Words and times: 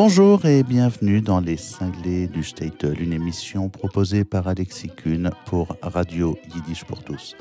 Bonjour 0.00 0.46
et 0.46 0.62
bienvenue 0.62 1.20
dans 1.20 1.40
Les 1.40 1.56
Cinglés 1.56 2.28
du 2.28 2.44
Statel, 2.44 3.02
une 3.02 3.12
émission 3.12 3.68
proposée 3.68 4.22
par 4.22 4.46
Alexis 4.46 4.90
Kuhn 4.90 5.28
pour 5.44 5.76
Radio 5.82 6.38
Yiddish 6.54 6.84
pour 6.84 7.02
tous. 7.02 7.34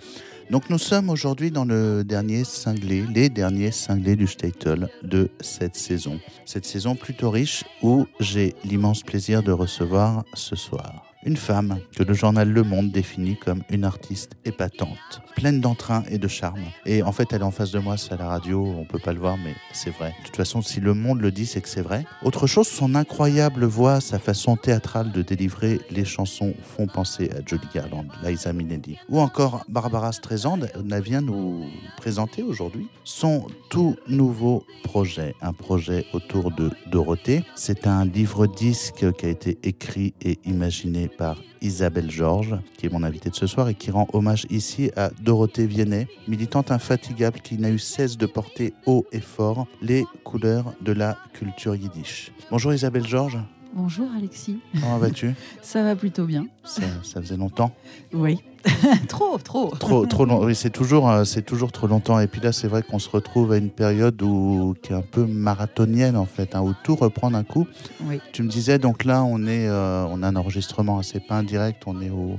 Donc 0.50 0.68
nous 0.72 0.80
sommes 0.80 1.12
aujourd'hui 1.12 1.52
dans 1.52 1.66
le 1.66 2.04
dernier 2.04 2.44
cinglé, 2.46 3.04
les 3.14 3.30
derniers 3.30 3.70
cinglés 3.70 4.16
du 4.16 4.26
Statel 4.26 4.90
de 5.04 5.30
cette 5.40 5.76
saison. 5.76 6.20
Cette 6.46 6.66
saison 6.66 6.96
plutôt 6.96 7.30
riche 7.30 7.64
où 7.84 8.08
j'ai 8.20 8.56
l'immense 8.66 9.04
plaisir 9.04 9.44
de 9.44 9.52
recevoir 9.52 10.24
ce 10.34 10.56
soir 10.56 11.07
une 11.28 11.36
femme 11.36 11.80
que 11.94 12.04
le 12.04 12.14
journal 12.14 12.50
Le 12.50 12.64
Monde 12.64 12.90
définit 12.90 13.36
comme 13.36 13.62
une 13.70 13.84
artiste 13.84 14.38
épatante, 14.46 15.22
pleine 15.36 15.60
d'entrain 15.60 16.04
et 16.10 16.18
de 16.18 16.28
charme. 16.30 16.64
Et 16.86 17.04
en 17.04 17.12
fait, 17.12 17.34
elle 17.34 17.42
est 17.42 17.44
en 17.44 17.52
face 17.52 17.72
de 17.72 17.80
moi, 17.80 17.98
c'est 17.98 18.14
à 18.14 18.18
la 18.18 18.28
radio, 18.28 18.66
on 18.66 18.86
peut 18.86 18.98
pas 18.98 19.12
le 19.12 19.20
voir, 19.20 19.36
mais 19.38 19.54
c'est 19.74 19.90
vrai. 19.90 20.16
De 20.22 20.26
toute 20.26 20.38
façon, 20.38 20.62
si 20.62 20.80
Le 20.80 20.94
Monde 20.94 21.20
le 21.20 21.32
dit, 21.32 21.46
c'est 21.46 21.60
que 21.60 21.68
c'est 21.68 21.82
vrai. 21.82 22.06
Autre 22.24 22.48
chose, 22.48 22.68
son 22.68 22.96
incroyable 22.96 23.66
voix, 23.66 24.00
sa 24.00 24.20
façon 24.20 24.56
théâtrale 24.56 25.12
de 25.12 25.22
délivrer 25.22 25.82
les 25.92 26.06
chansons 26.06 26.54
font 26.64 26.88
penser 26.88 27.30
à 27.32 27.46
Jodie 27.46 27.68
Garland, 27.76 28.06
Liza 28.24 28.54
Minnelli. 28.54 28.98
Ou 29.10 29.20
encore 29.20 29.66
Barbara 29.68 30.14
Streisand, 30.14 30.60
elle 30.76 31.02
vient 31.02 31.22
nous 31.22 31.66
présenter 31.98 32.42
aujourd'hui 32.42 32.88
son 33.04 33.48
tout 33.70 33.98
nouveau 34.08 34.64
projet, 34.84 35.36
un 35.42 35.52
projet 35.52 36.06
autour 36.14 36.52
de 36.52 36.72
Dorothée. 36.90 37.44
C'est 37.56 37.86
un 37.86 38.06
livre-disque 38.06 39.12
qui 39.18 39.26
a 39.26 39.30
été 39.30 39.58
écrit 39.64 40.14
et 40.22 40.40
imaginé 40.46 41.10
par 41.18 41.38
Isabelle 41.62 42.12
Georges, 42.12 42.56
qui 42.78 42.86
est 42.86 42.92
mon 42.92 43.04
invitée 43.04 43.30
de 43.30 43.36
ce 43.36 43.48
soir 43.48 43.70
et 43.70 43.76
qui 43.76 43.92
rend 43.92 44.08
hommage 44.14 44.46
ici 44.50 44.92
à 44.96 45.10
Dorothée 45.22 45.66
Viennet, 45.66 46.08
militante 46.28 46.72
infatigable 46.72 47.40
qui 47.42 47.58
n'a 47.58 47.70
eu 47.70 47.80
cesse 47.80 48.18
de 48.18 48.26
porter 48.26 48.74
haut 48.86 49.06
et 49.12 49.20
fort 49.20 49.68
les 49.82 50.06
couleurs 50.24 50.74
de 50.82 50.92
la 50.92 51.18
culture 51.34 51.76
yiddish. 51.76 52.32
Bonjour 52.52 52.74
Isabelle 52.74 53.08
Georges. 53.08 53.40
Bonjour 53.74 54.08
Alexis. 54.18 54.60
Comment 54.74 54.98
vas-tu? 54.98 55.34
Ça 55.62 55.84
va 55.84 55.96
plutôt 55.96 56.26
bien. 56.26 56.48
Ça, 56.64 56.82
ça 57.04 57.22
faisait 57.22 57.38
longtemps 57.38 57.72
Oui. 58.14 58.40
trop, 59.08 59.38
trop. 59.38 59.70
Trop, 59.76 60.06
trop 60.06 60.26
long. 60.26 60.44
Oui, 60.44 60.56
c'est 60.56 60.70
toujours, 60.70 61.10
euh, 61.10 61.24
c'est 61.24 61.44
toujours 61.44 61.72
trop 61.72 61.88
longtemps. 61.88 62.20
Et 62.20 62.28
puis 62.28 62.42
là, 62.42 62.52
c'est 62.52 62.68
vrai 62.68 62.84
qu'on 62.84 63.00
se 63.00 63.10
retrouve 63.10 63.52
à 63.52 63.58
une 63.58 63.70
période 63.70 64.22
où, 64.22 64.76
qui 64.82 64.94
est 64.94 64.96
un 64.96 65.02
peu 65.02 65.26
marathonienne 65.26 66.18
en 66.18 66.26
fait, 66.26 66.56
hein, 66.56 66.62
où 66.62 66.74
tout 66.84 66.96
reprend 66.96 67.32
d'un 67.32 67.44
coup. 67.44 67.68
Oui. 68.04 68.20
Tu 68.34 68.44
me 68.44 68.50
disais, 68.50 68.80
donc 68.80 69.06
là, 69.06 69.24
on 69.24 69.46
est, 69.46 69.68
euh, 69.68 70.06
on 70.10 70.24
a 70.24 70.28
un 70.28 70.36
enregistrement, 70.36 71.02
c'est 71.04 71.26
pas 71.26 71.36
indirect, 71.36 71.84
on 71.86 72.02
est 72.02 72.10
au, 72.10 72.38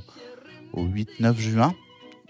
au 0.73 0.85
8-9 0.85 1.37
juin. 1.39 1.75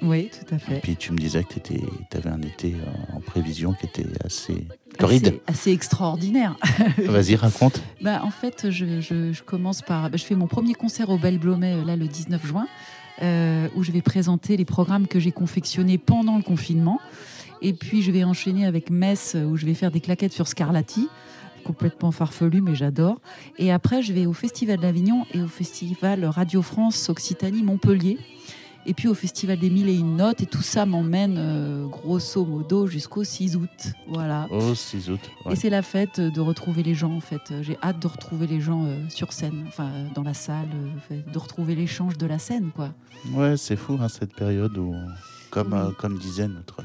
Oui, 0.01 0.31
tout 0.31 0.55
à 0.55 0.59
fait. 0.59 0.77
Et 0.77 0.81
puis 0.81 0.97
tu 0.97 1.13
me 1.13 1.19
disais 1.19 1.43
que 1.43 1.59
tu 1.59 1.75
avais 2.17 2.31
un 2.31 2.41
été 2.43 2.75
euh, 2.75 3.17
en 3.17 3.21
prévision 3.21 3.73
qui 3.73 3.87
était 3.87 4.07
assez 4.25 4.67
torride. 4.97 5.27
Assez, 5.27 5.43
assez 5.47 5.73
extraordinaire. 5.73 6.57
Vas-y, 6.99 7.35
raconte. 7.35 7.83
Bah, 8.01 8.21
en 8.23 8.31
fait, 8.31 8.71
je, 8.71 9.01
je, 9.01 9.33
je 9.33 9.43
commence 9.43 9.83
par. 9.83 10.11
Bah, 10.11 10.17
je 10.17 10.25
fais 10.25 10.37
mon 10.37 10.47
premier 10.47 10.75
concert 10.75 11.11
au 11.11 11.19
Belle 11.19 11.39
Blomet, 11.39 11.85
là, 11.85 11.97
le 11.97 12.07
19 12.07 12.47
juin, 12.47 12.69
euh, 13.23 13.69
où 13.75 13.83
je 13.83 13.91
vais 13.91 14.03
présenter 14.03 14.57
les 14.57 14.65
programmes 14.65 15.09
que 15.09 15.19
j'ai 15.19 15.33
confectionnés 15.33 15.99
pendant 15.99 16.37
le 16.37 16.43
confinement. 16.43 17.01
Et 17.61 17.73
puis, 17.73 18.03
je 18.03 18.13
vais 18.13 18.23
enchaîner 18.23 18.67
avec 18.67 18.91
Metz, 18.91 19.35
où 19.35 19.57
je 19.57 19.67
vais 19.67 19.75
faire 19.75 19.91
des 19.91 20.01
claquettes 20.01 20.33
sur 20.33 20.47
Scarlatti 20.47 21.09
complètement 21.65 22.13
farfelu, 22.13 22.63
mais 22.63 22.75
j'adore. 22.75 23.21
Et 23.59 23.71
après, 23.71 24.01
je 24.01 24.15
vais 24.15 24.25
au 24.25 24.33
Festival 24.33 24.79
d'Avignon 24.79 25.27
et 25.35 25.43
au 25.43 25.49
Festival 25.49 26.25
Radio 26.25 26.63
France 26.63 27.11
Occitanie 27.11 27.63
Montpellier. 27.63 28.17
Et 28.91 28.95
puis 28.95 29.07
au 29.07 29.13
Festival 29.15 29.59
des 29.59 29.69
Mille 29.69 29.89
et 29.91 29.95
une 29.97 30.17
notes, 30.17 30.41
et 30.41 30.47
tout 30.47 30.63
ça 30.63 30.87
m'emmène 30.87 31.37
euh, 31.37 31.87
grosso 31.87 32.43
modo 32.45 32.87
jusqu'au 32.87 33.23
6 33.23 33.55
août. 33.57 33.69
Voilà. 34.09 34.47
Au 34.51 34.75
6 34.75 35.11
août. 35.11 35.21
ouais. 35.45 35.53
Et 35.53 35.57
c'est 35.57 35.69
la 35.69 35.83
fête 35.83 36.19
de 36.21 36.41
retrouver 36.41 36.83
les 36.83 36.95
gens, 36.95 37.13
en 37.13 37.21
fait. 37.21 37.53
J'ai 37.61 37.77
hâte 37.83 38.01
de 38.01 38.07
retrouver 38.07 38.47
les 38.47 38.63
gens 38.63 38.87
euh, 38.87 38.97
sur 39.11 39.35
scène, 39.35 39.65
enfin 39.69 39.91
euh, 39.93 40.07
dans 40.15 40.23
la 40.23 40.33
salle, 40.33 40.69
de 41.11 41.39
retrouver 41.39 41.75
l'échange 41.75 42.17
de 42.17 42.27
la 42.27 42.39
scène, 42.39 42.71
quoi. 42.75 42.95
Ouais, 43.35 43.59
c'est 43.59 43.77
fou 43.77 43.99
hein, 44.01 44.09
cette 44.09 44.35
période 44.35 44.79
où, 44.79 44.95
comme, 45.51 45.75
Oui. 45.75 45.95
comme 45.99 46.19
disait 46.19 46.49
notre 46.49 46.79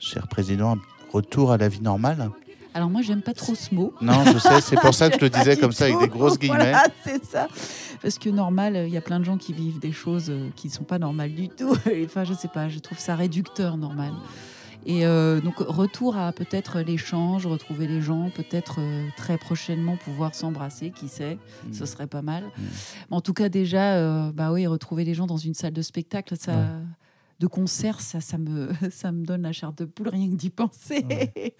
cher 0.00 0.26
président, 0.26 0.76
retour 1.12 1.52
à 1.52 1.56
la 1.56 1.68
vie 1.68 1.82
normale. 1.82 2.30
Alors 2.74 2.88
moi, 2.90 3.02
j'aime 3.02 3.22
pas 3.22 3.34
trop 3.34 3.54
ce 3.54 3.74
mot. 3.74 3.92
Non, 4.00 4.24
je 4.24 4.38
sais, 4.38 4.60
c'est 4.60 4.80
pour 4.80 4.94
ça 4.94 5.10
que 5.10 5.16
je 5.16 5.20
le 5.24 5.30
disais 5.38 5.56
comme 5.56 5.72
ça 5.72 5.84
avec 5.84 5.98
des 5.98 6.08
grosses 6.08 6.38
guillemets. 6.38 6.56
Voilà, 6.72 6.86
c'est 7.04 7.24
ça. 7.24 7.48
Parce 8.00 8.18
que 8.18 8.30
normal, 8.30 8.84
il 8.86 8.92
y 8.92 8.96
a 8.96 9.00
plein 9.02 9.20
de 9.20 9.24
gens 9.24 9.36
qui 9.36 9.52
vivent 9.52 9.78
des 9.78 9.92
choses 9.92 10.30
euh, 10.30 10.48
qui 10.56 10.68
ne 10.68 10.72
sont 10.72 10.84
pas 10.84 10.98
normales 10.98 11.34
du 11.34 11.48
tout. 11.48 11.76
Enfin, 12.04 12.24
je 12.24 12.32
sais 12.34 12.48
pas, 12.48 12.68
je 12.68 12.78
trouve 12.78 12.98
ça 12.98 13.14
réducteur 13.14 13.76
normal. 13.76 14.12
Et 14.84 15.06
euh, 15.06 15.40
donc, 15.40 15.58
retour 15.58 16.16
à 16.16 16.32
peut-être 16.32 16.80
l'échange, 16.80 17.46
retrouver 17.46 17.86
les 17.86 18.00
gens, 18.00 18.30
peut-être 18.30 18.80
euh, 18.80 19.06
très 19.16 19.38
prochainement 19.38 19.96
pouvoir 19.96 20.34
s'embrasser, 20.34 20.90
qui 20.90 21.06
sait, 21.08 21.38
Mm. 21.68 21.72
ce 21.72 21.86
serait 21.86 22.08
pas 22.08 22.22
mal. 22.22 22.42
Mais 23.10 23.16
en 23.16 23.20
tout 23.20 23.32
cas, 23.34 23.48
déjà, 23.48 23.94
euh, 23.94 24.32
bah 24.32 24.50
oui, 24.50 24.66
retrouver 24.66 25.04
les 25.04 25.14
gens 25.14 25.26
dans 25.28 25.36
une 25.36 25.54
salle 25.54 25.72
de 25.72 25.82
spectacle, 25.82 26.34
ça. 26.36 26.52
Ouais. 26.52 26.58
De 27.40 27.46
concert, 27.48 28.00
ça, 28.00 28.20
ça, 28.20 28.38
me, 28.38 28.70
ça 28.90 29.10
me 29.12 29.24
donne 29.24 29.42
la 29.42 29.52
chair 29.52 29.72
de 29.72 29.84
poule 29.84 30.08
rien 30.08 30.28
que 30.30 30.36
d'y 30.36 30.50
penser. 30.50 31.04
Ouais. 31.08 31.54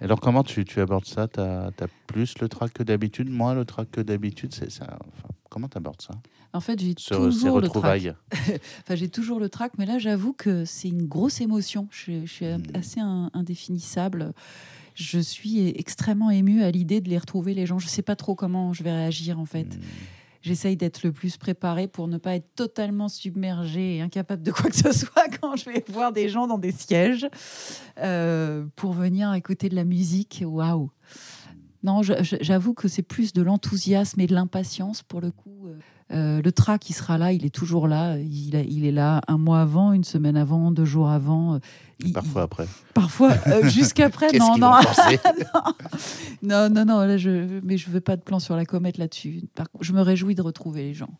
Alors 0.00 0.18
comment 0.20 0.42
tu, 0.42 0.64
tu 0.64 0.80
abordes 0.80 1.04
ça? 1.06 1.28
Tu 1.28 1.40
as, 1.40 1.70
plus 2.06 2.38
le 2.40 2.48
trac 2.48 2.72
que 2.72 2.82
d'habitude 2.82 3.28
Moins 3.30 3.54
le 3.54 3.64
trac 3.64 3.90
que 3.90 4.00
d'habitude? 4.00 4.54
C'est 4.54 4.70
ça. 4.70 4.98
Enfin, 5.08 5.28
Comment 5.50 5.68
tu 5.68 5.76
abordes 5.78 6.00
ça? 6.00 6.14
En 6.52 6.60
fait, 6.60 6.80
j'ai 6.80 6.94
toujours 6.94 7.60
le 7.60 7.68
trac. 7.68 7.74
retrouvailles 7.76 8.14
Enfin, 8.82 8.94
j'ai 8.94 9.08
toujours 9.08 9.38
le 9.40 9.48
trac, 9.48 9.72
mais 9.78 9.86
là, 9.86 9.98
j'avoue 9.98 10.32
que 10.32 10.64
c'est 10.64 10.88
une 10.88 11.06
grosse 11.06 11.40
émotion. 11.40 11.86
Je, 11.90 11.98
suis- 11.98 12.26
je 12.26 12.32
suis 12.32 12.46
Mm. 12.46 12.62
assez 12.74 13.00
in- 13.00 13.30
indéfinissable. 13.34 14.32
Je 14.94 15.18
suis 15.18 15.68
extrêmement 15.68 16.30
émue 16.30 16.62
à 16.62 16.70
l'idée 16.70 17.00
de 17.00 17.08
les 17.08 17.18
retrouver, 17.18 17.54
les 17.54 17.66
gens. 17.66 17.78
Je 17.78 17.86
ne 17.86 17.90
sais 17.90 18.02
pas 18.02 18.16
trop 18.16 18.34
comment 18.34 18.72
je 18.72 18.82
vais 18.82 18.92
réagir, 18.92 19.38
en 19.38 19.44
fait. 19.46 19.76
Hmm. 19.76 19.80
J'essaye 20.42 20.76
d'être 20.76 21.02
le 21.02 21.12
plus 21.12 21.36
préparée 21.36 21.86
pour 21.86 22.08
ne 22.08 22.16
pas 22.16 22.34
être 22.34 22.54
totalement 22.54 23.08
submergée 23.08 23.96
et 23.96 24.00
incapable 24.00 24.42
de 24.42 24.50
quoi 24.52 24.70
que 24.70 24.76
ce 24.76 24.92
soit 24.92 25.28
quand 25.40 25.56
je 25.56 25.66
vais 25.68 25.84
voir 25.88 26.12
des 26.12 26.28
gens 26.28 26.46
dans 26.46 26.58
des 26.58 26.72
sièges 26.72 27.28
euh, 27.98 28.64
pour 28.76 28.92
venir 28.92 29.32
écouter 29.34 29.68
de 29.68 29.74
la 29.74 29.84
musique. 29.84 30.42
Waouh! 30.46 30.90
Non, 31.82 32.02
j'avoue 32.02 32.74
que 32.74 32.88
c'est 32.88 33.02
plus 33.02 33.32
de 33.32 33.42
l'enthousiasme 33.42 34.20
et 34.20 34.26
de 34.26 34.34
l'impatience 34.34 35.02
pour 35.02 35.20
le 35.20 35.30
coup. 35.30 35.68
Euh, 36.12 36.42
le 36.42 36.50
trac, 36.52 36.90
il 36.90 36.92
sera 36.92 37.18
là, 37.18 37.32
il 37.32 37.44
est 37.46 37.54
toujours 37.54 37.86
là. 37.86 38.18
Il, 38.18 38.56
a- 38.56 38.62
il 38.62 38.84
est 38.84 38.90
là 38.92 39.20
un 39.28 39.38
mois 39.38 39.60
avant, 39.60 39.92
une 39.92 40.02
semaine 40.04 40.36
avant, 40.36 40.72
deux 40.72 40.84
jours 40.84 41.08
avant. 41.08 41.54
euh, 41.54 41.58
il- 42.00 42.12
Parfois 42.12 42.42
après. 42.42 42.66
parfois 42.94 43.32
euh, 43.46 43.68
jusqu'après. 43.68 44.32
Non, 44.36 44.56
non, 44.58 44.72
non, 46.42 46.68
non, 46.70 46.84
non. 46.84 47.00
Là, 47.00 47.16
je, 47.16 47.60
mais 47.62 47.76
je 47.76 47.90
veux 47.90 48.00
pas 48.00 48.16
de 48.16 48.22
plan 48.22 48.40
sur 48.40 48.56
la 48.56 48.64
comète 48.64 48.98
là-dessus. 48.98 49.42
Je 49.80 49.92
me 49.92 50.00
réjouis 50.00 50.34
de 50.34 50.42
retrouver 50.42 50.82
les 50.82 50.94
gens. 50.94 51.10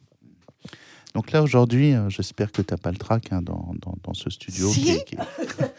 Donc 1.15 1.33
là 1.33 1.43
aujourd'hui, 1.43 1.93
euh, 1.95 2.09
j'espère 2.09 2.53
que 2.53 2.63
tu 2.63 2.73
n'as 2.73 2.79
pas 2.79 2.93
le 2.93 2.97
trac 2.97 3.33
hein, 3.33 3.43
dans, 3.43 3.73
dans- 3.81 3.97
dans 4.05 4.15
ce 4.15 4.31
studio 4.31 4.69
Si. 4.69 4.83
qui, 4.83 4.91
est, 4.91 5.05
qui 5.05 5.15
est- 5.17 5.73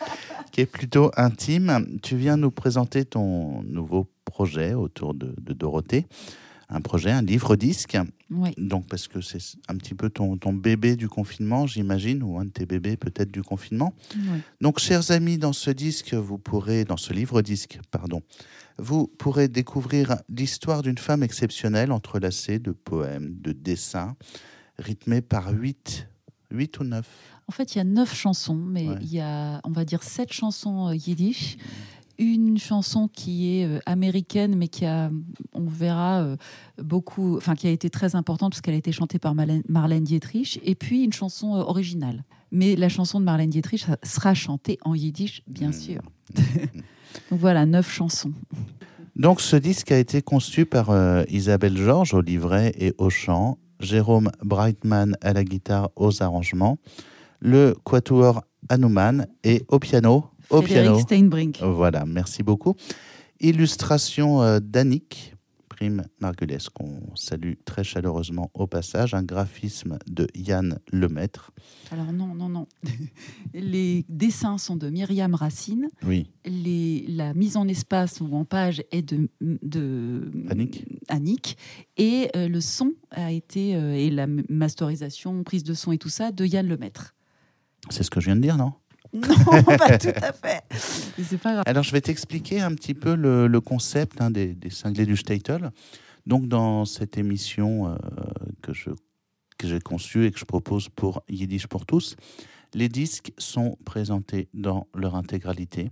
qui 0.52 0.62
est 0.62 0.66
plutôt 0.66 1.12
intime. 1.16 1.86
Tu 2.04 2.18
viens 2.18 2.36
nous 2.38 2.52
présenter 2.52 3.06
ton 3.06 3.62
nouveau 3.64 4.08
projet 4.26 4.74
autour 4.74 5.14
de, 5.14 5.34
de 5.42 5.54
Dorothée. 5.54 6.06
Un 6.74 6.80
projet, 6.82 7.12
un 7.12 7.22
livre-disque. 7.22 7.98
Oui. 8.30 8.52
Donc, 8.58 8.88
parce 8.88 9.10
que 9.10 9.20
c'est 9.20 9.40
un 9.68 9.76
petit 9.76 9.94
peu 9.94 10.10
ton, 10.10 10.38
ton 10.38 10.54
bébé 10.54 10.96
du 10.96 11.10
confinement, 11.10 11.68
j'imagine, 11.68 12.24
ou 12.24 12.40
un 12.40 12.46
de 12.46 12.50
tes 12.50 12.66
bébés 12.66 12.96
peut-être 12.96 13.30
du 13.30 13.44
confinement. 13.44 13.94
oui. 14.16 14.40
Donc, 14.62 14.80
chers 14.80 15.12
amis, 15.12 15.38
dans 15.38 15.52
ce 15.54 15.70
disque, 15.70 16.14
vous 16.14 16.38
pourrez, 16.38 16.86
dans 16.86 16.96
ce 16.98 17.12
livre-disque, 17.12 17.80
pardon, 17.92 18.22
vous 18.78 19.08
pourrez 19.08 19.50
découvrir 19.50 20.16
l'histoire 20.30 20.82
d'une 20.82 20.98
femme 20.98 21.24
exceptionnelle, 21.24 21.92
entrelacée 21.92 22.58
de 22.58 22.72
poèmes, 22.72 23.36
de 23.42 23.52
dessins, 23.52 24.16
rythmée 24.80 25.22
par 25.22 25.52
huit, 25.52 26.08
huit 26.52 26.80
ou 26.80 26.86
neuf. 26.86 27.06
En 27.48 27.52
fait, 27.52 27.76
il 27.76 27.80
y 27.80 27.82
a 27.82 27.84
neuf 27.84 28.16
chansons, 28.16 28.56
mais 28.56 28.88
Ouais. 28.88 28.96
il 29.02 29.12
y 29.14 29.20
a, 29.20 29.60
on 29.66 29.72
va 29.72 29.84
dire, 29.84 30.04
sept 30.04 30.32
chansons 30.32 30.88
euh, 30.88 30.96
yiddish. 30.96 31.58
Une 32.24 32.60
chanson 32.60 33.08
qui 33.12 33.58
est 33.58 33.66
euh, 33.66 33.80
américaine, 33.88 34.56
mais 34.56 34.68
qui 34.68 34.86
a, 34.86 35.10
on 35.54 35.66
verra, 35.66 36.22
euh, 36.22 36.36
beaucoup, 36.78 37.36
enfin, 37.38 37.56
qui 37.56 37.66
a 37.68 37.72
été 37.72 37.90
très 37.90 38.16
importante 38.16 38.52
parce 38.52 38.62
qu'elle 38.62 38.76
a 38.76 38.78
été 38.78 38.92
chantée 38.92 39.18
par 39.18 39.34
Marlène, 39.34 40.04
Dietrich. 40.04 40.60
Et 40.64 40.76
puis 40.76 41.04
une 41.04 41.14
chanson 41.14 41.56
euh, 41.56 41.62
originale. 41.64 42.24
Mais 42.52 42.76
la 42.76 42.90
chanson 42.90 43.20
de 43.20 43.26
Marlène 43.26 43.50
Dietrich 43.50 43.86
sera 44.04 44.34
chantée 44.36 44.78
en 44.84 44.94
yiddish, 44.94 45.42
bien 45.48 45.70
Mm. 45.70 45.74
sûr. 45.74 46.02
Donc 47.32 47.40
voilà, 47.40 47.66
neuf 47.66 47.92
chansons. 47.92 48.34
Donc, 49.16 49.42
ce 49.42 49.56
disque 49.56 49.92
a 49.92 49.98
été 49.98 50.22
conçu 50.22 50.66
par 50.66 50.90
euh, 50.92 51.24
Isabelle 51.30 51.76
Georges 51.78 52.14
au 52.14 52.22
livret 52.22 52.72
et 52.78 52.94
au 52.98 53.10
chant, 53.10 53.58
Jérôme 53.80 54.30
Brightman 54.44 55.16
à 55.22 55.34
la 55.34 55.44
guitare 55.44 55.90
aux 55.96 56.22
arrangements, 56.22 56.78
le 57.40 57.76
quatuor 57.84 58.44
Hanuman 58.70 59.26
et 59.44 59.64
au 59.70 59.80
piano. 59.80 60.26
Au 60.52 60.62
Frédéric 60.62 60.92
piano. 60.92 61.00
Steinbrink. 61.00 61.60
Voilà, 61.62 62.06
merci 62.06 62.44
beaucoup. 62.44 62.76
Illustration 63.40 64.44
euh, 64.44 64.60
d'Annick, 64.60 65.34
Prime 65.68 66.04
Margules, 66.20 66.60
qu'on 66.76 67.00
salue 67.16 67.54
très 67.66 67.84
chaleureusement 67.84 68.52
au 68.54 68.68
passage, 68.68 69.16
un 69.16 69.24
graphisme 69.24 69.98
de 70.08 70.28
Yann 70.36 70.78
Lemaître. 70.92 71.52
Alors 71.90 72.14
non, 72.14 72.36
non, 72.36 72.50
non. 72.50 72.68
Les 73.56 74.06
dessins 74.08 74.60
sont 74.60 74.76
de 74.76 74.90
Myriam 74.90 75.34
Racine. 75.34 75.88
Oui. 76.04 76.30
Les, 76.46 77.06
la 77.08 77.34
mise 77.34 77.58
en 77.58 77.68
espace 77.68 78.22
ou 78.22 78.36
en 78.36 78.46
page 78.46 78.84
est 78.92 79.02
de, 79.02 79.28
de 79.42 80.32
Annick. 80.50 80.86
Annick. 81.08 81.58
Et 81.98 82.30
euh, 82.36 82.48
le 82.48 82.62
son 82.62 82.94
a 83.10 83.32
été, 83.32 83.76
euh, 83.76 83.96
et 83.96 84.12
la 84.12 84.28
masterisation, 84.28 85.44
prise 85.44 85.64
de 85.64 85.74
son 85.74 85.92
et 85.92 85.98
tout 85.98 86.10
ça, 86.10 86.32
de 86.32 86.46
Yann 86.46 86.68
Lemaître. 86.68 87.16
C'est 87.90 88.04
ce 88.04 88.12
que 88.12 88.20
je 88.20 88.28
viens 88.28 88.36
de 88.36 88.42
dire, 88.42 88.58
non? 88.58 88.74
Non, 89.14 89.64
pas 89.64 89.98
tout 89.98 90.08
à 90.22 90.32
fait. 90.32 90.62
Mais 91.18 91.24
c'est 91.24 91.38
pas 91.38 91.54
grave. 91.54 91.64
Alors, 91.68 91.84
je 91.84 91.92
vais 91.92 92.02
t'expliquer 92.02 92.62
un 92.62 92.74
petit 92.76 92.94
peu 92.94 93.16
le, 93.16 93.48
le 93.48 93.62
concept 93.62 94.22
hein, 94.22 94.32
des, 94.32 94.54
des 94.54 94.70
cinglés 94.70 95.06
du 95.06 95.18
Statel. 95.18 95.72
Donc, 96.26 96.48
dans 96.48 96.86
cette 96.86 97.18
émission 97.18 97.88
euh, 97.90 97.96
que 98.62 98.74
je 98.74 98.90
que 99.58 99.68
j'ai 99.68 99.80
conçue 99.80 100.26
et 100.26 100.32
que 100.32 100.40
je 100.40 100.46
propose 100.46 100.90
pour 100.90 101.22
Yiddish 101.30 101.68
pour 101.68 101.86
tous, 101.86 102.16
les 102.74 102.90
disques 102.90 103.32
sont 103.38 103.78
présentés 103.86 104.48
dans 104.56 104.88
leur 104.96 105.16
intégralité. 105.16 105.92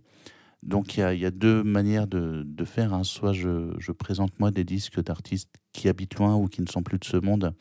Donc, 0.63 0.97
il 0.97 1.01
y 1.01 1.03
a, 1.03 1.13
il 1.13 1.19
y 1.19 1.25
a 1.25 1.31
deux 1.31 1.61
manières 1.63 2.07
de, 2.07 2.43
de 2.45 2.65
faire. 2.65 2.93
hein. 2.93 3.03
Soit 3.03 3.33
je, 3.33 3.73
je 3.77 3.91
présente 3.91 4.39
moi 4.39 4.49
des 4.49 4.63
disques 4.63 5.03
d'artistes 5.03 5.49
qui 5.71 5.87
habitent 5.87 6.15
loin 6.15 6.35
ou 6.35 6.47
qui 6.47 6.61
ne 6.61 6.67
sont 6.67 6.81
plus 6.83 6.97
de 6.97 7.05
ce 7.05 7.17
monde. 7.17 7.53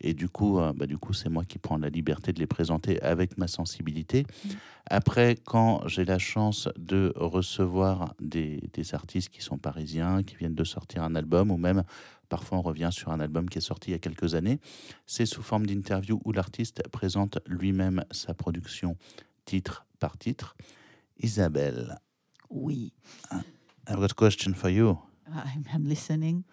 Et 0.00 0.14
du 0.14 0.28
coup, 0.28 0.58
euh, 0.58 0.72
bah, 0.72 0.86
du 0.86 0.98
coup, 0.98 1.12
c'est 1.12 1.28
moi 1.28 1.44
qui 1.44 1.58
prends 1.58 1.76
la 1.76 1.88
liberté 1.88 2.32
de 2.32 2.38
les 2.38 2.46
présenter 2.46 3.00
avec 3.02 3.38
ma 3.38 3.46
sensibilité. 3.46 4.26
Après, 4.86 5.36
quand 5.44 5.86
j'ai 5.86 6.04
la 6.04 6.18
chance 6.18 6.68
de 6.78 7.12
recevoir 7.16 8.14
des, 8.20 8.62
des 8.72 8.94
artistes 8.94 9.28
qui 9.28 9.42
sont 9.42 9.58
parisiens, 9.58 10.22
qui 10.22 10.36
viennent 10.36 10.54
de 10.54 10.64
sortir 10.64 11.02
un 11.02 11.14
album, 11.14 11.50
ou 11.50 11.56
même 11.56 11.84
parfois 12.28 12.58
on 12.58 12.62
revient 12.62 12.90
sur 12.92 13.10
un 13.10 13.20
album 13.20 13.48
qui 13.48 13.58
est 13.58 13.62
sorti 13.62 13.90
il 13.90 13.92
y 13.92 13.96
a 13.96 13.98
quelques 13.98 14.34
années, 14.34 14.60
c'est 15.06 15.26
sous 15.26 15.42
forme 15.42 15.66
d'interview 15.66 16.20
où 16.24 16.32
l'artiste 16.32 16.82
présente 16.88 17.38
lui-même 17.46 18.04
sa 18.10 18.34
production 18.34 18.96
titre 19.44 19.84
par 19.98 20.16
titre. 20.16 20.56
Isabelle, 21.18 21.98
Oui, 22.50 22.92
I've 23.86 24.00
got 24.00 24.10
a 24.10 24.14
question 24.14 24.54
for 24.54 24.70
you. 24.70 24.98
I'm 25.72 25.84
listening. 25.84 26.44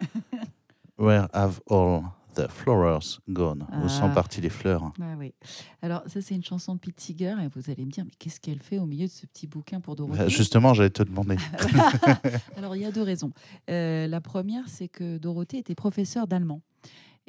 Where 0.96 1.28
have 1.32 1.60
all 1.66 2.17
the 2.38 2.48
flowers 2.50 3.18
gone 3.28 3.66
Où 3.84 3.88
sont 3.88 4.04
Ah. 4.10 4.14
parties 4.14 4.40
les 4.40 4.48
fleurs 4.50 4.92
Ah 5.00 5.14
oui. 5.18 5.34
Alors 5.82 6.02
ça 6.06 6.20
c'est 6.22 6.34
une 6.34 6.44
chanson 6.44 6.74
de 6.74 6.80
Pete 6.80 7.00
Seeger 7.00 7.34
et 7.42 7.48
vous 7.54 7.70
allez 7.70 7.84
me 7.84 7.90
dire 7.90 8.04
mais 8.04 8.12
qu'est-ce 8.18 8.40
qu'elle 8.40 8.60
fait 8.60 8.78
au 8.78 8.86
milieu 8.86 9.06
de 9.06 9.12
ce 9.12 9.26
petit 9.26 9.46
bouquin 9.46 9.80
pour 9.80 9.96
Dorothée 9.96 10.18
Bah, 10.18 10.28
Justement, 10.28 10.74
j'allais 10.74 10.90
te 10.90 11.02
demander. 11.02 11.36
Alors 12.56 12.76
il 12.76 12.82
y 12.82 12.86
a 12.86 12.90
deux 12.92 13.02
raisons. 13.02 13.32
Euh, 13.70 14.06
la 14.06 14.20
première 14.20 14.68
c'est 14.68 14.88
que 14.88 15.18
Dorothée 15.18 15.58
était 15.58 15.74
professeure 15.74 16.26
d'allemand. 16.26 16.62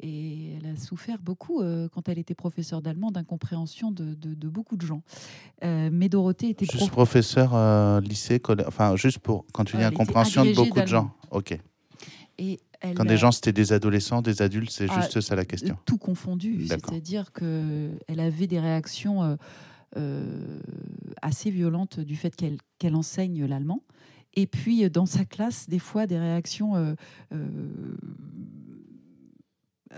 Et 0.02 0.54
elle 0.54 0.66
a 0.70 0.76
souffert 0.76 1.18
beaucoup 1.18 1.60
euh, 1.60 1.86
quand 1.92 2.08
elle 2.08 2.18
était 2.18 2.34
professeure 2.34 2.80
d'allemand 2.80 3.10
d'incompréhension 3.10 3.90
de, 3.90 4.14
de- 4.14 4.32
de 4.32 4.48
beaucoup 4.48 4.78
de 4.78 4.86
gens. 4.86 5.02
Euh, 5.62 5.90
mais 5.92 6.08
Dorothée 6.08 6.48
était 6.48 6.64
Juste 6.64 6.78
prof- 6.78 6.90
professeur, 6.90 7.54
euh, 7.54 8.00
lycée, 8.00 8.40
collège, 8.40 8.64
enfin 8.66 8.96
juste 8.96 9.18
pour 9.18 9.44
quand 9.52 9.64
tu 9.64 9.76
dis 9.76 9.82
incompréhension 9.82 10.42
de 10.46 10.54
beaucoup 10.54 10.80
de 10.80 10.86
gens. 10.86 11.10
Ok. 11.30 11.58
et 12.38 12.58
elle 12.80 12.94
Quand 12.96 13.04
des 13.04 13.16
gens 13.16 13.30
c'était 13.32 13.52
des 13.52 13.72
adolescents, 13.72 14.22
des 14.22 14.42
adultes, 14.42 14.70
c'est 14.70 14.86
Ah, 14.88 15.00
juste 15.00 15.20
ça 15.20 15.36
la 15.36 15.44
question. 15.44 15.76
tout 15.84 15.98
confondu. 15.98 16.66
C'est-à-dire 16.66 17.32
qu'elle 17.32 18.20
avait 18.20 18.46
des 18.46 18.58
réactions 18.60 19.22
euh, 19.22 19.36
euh, 19.96 20.60
assez 21.22 21.50
violentes 21.50 22.00
du 22.00 22.16
fait 22.16 22.34
qu'elle 22.78 22.94
enseigne 22.94 23.44
l'allemand. 23.44 23.82
Et 24.34 24.46
puis, 24.46 24.84
euh, 24.84 24.88
dans 24.88 25.06
sa 25.06 25.24
classe, 25.24 25.68
des 25.68 25.80
fois, 25.80 26.06
des 26.06 26.18
réactions 26.18 26.76
euh, 26.76 26.94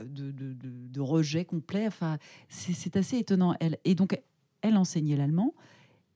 de, 0.02 0.30
de- 0.30 0.52
de- 0.54 0.88
de 0.88 1.00
rejet 1.00 1.44
complet. 1.44 1.86
Enfin, 1.86 2.18
c'est 2.48 2.72
c'est 2.72 2.96
assez 2.96 3.18
étonnant. 3.18 3.54
Elle, 3.60 3.76
et 3.84 3.94
donc, 3.94 4.18
elle 4.62 4.76
enseignait 4.76 5.16
l'allemand. 5.16 5.54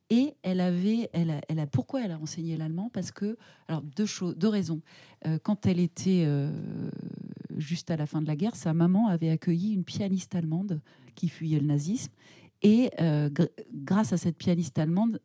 Et 0.09 0.35
elle 0.43 0.61
avait, 0.61 1.11
elle 1.13 1.59
a, 1.59 1.67
pourquoi 1.67 2.05
elle 2.05 2.13
a 2.13 2.19
enseigné 2.21 2.57
l'allemand? 2.57 2.91
Parce 2.93 3.11
que, 3.11 3.37
alors 3.67 3.83
deux 3.83 4.07
choses, 4.07 4.37
deux 4.37 4.49
raisons. 4.49 4.81
Euh, 5.27 5.39
quand 5.43 5.67
elle 5.67 5.81
était 5.81 6.23
euh, 6.25 6.53
juste 7.57 7.91
à 7.91 7.97
la 7.97 8.07
fin 8.07 8.23
de 8.23 8.27
la 8.29 8.37
guerre, 8.37 8.55
sa 8.55 8.73
maman 8.73 9.09
avait 9.09 9.31
accueilli 9.31 9.73
une 9.73 9.83
pianiste 9.83 10.37
allemande 10.37 10.81
qui 11.17 11.29
fuyait 11.29 11.59
le 11.59 11.67
nazisme. 11.67 12.13
Et 12.63 12.91
euh, 13.01 13.29
gr- 13.31 13.51
grâce 13.73 14.13
à 14.13 14.17
cette 14.17 14.37
pianiste 14.37 14.79
allemande, 14.79 15.21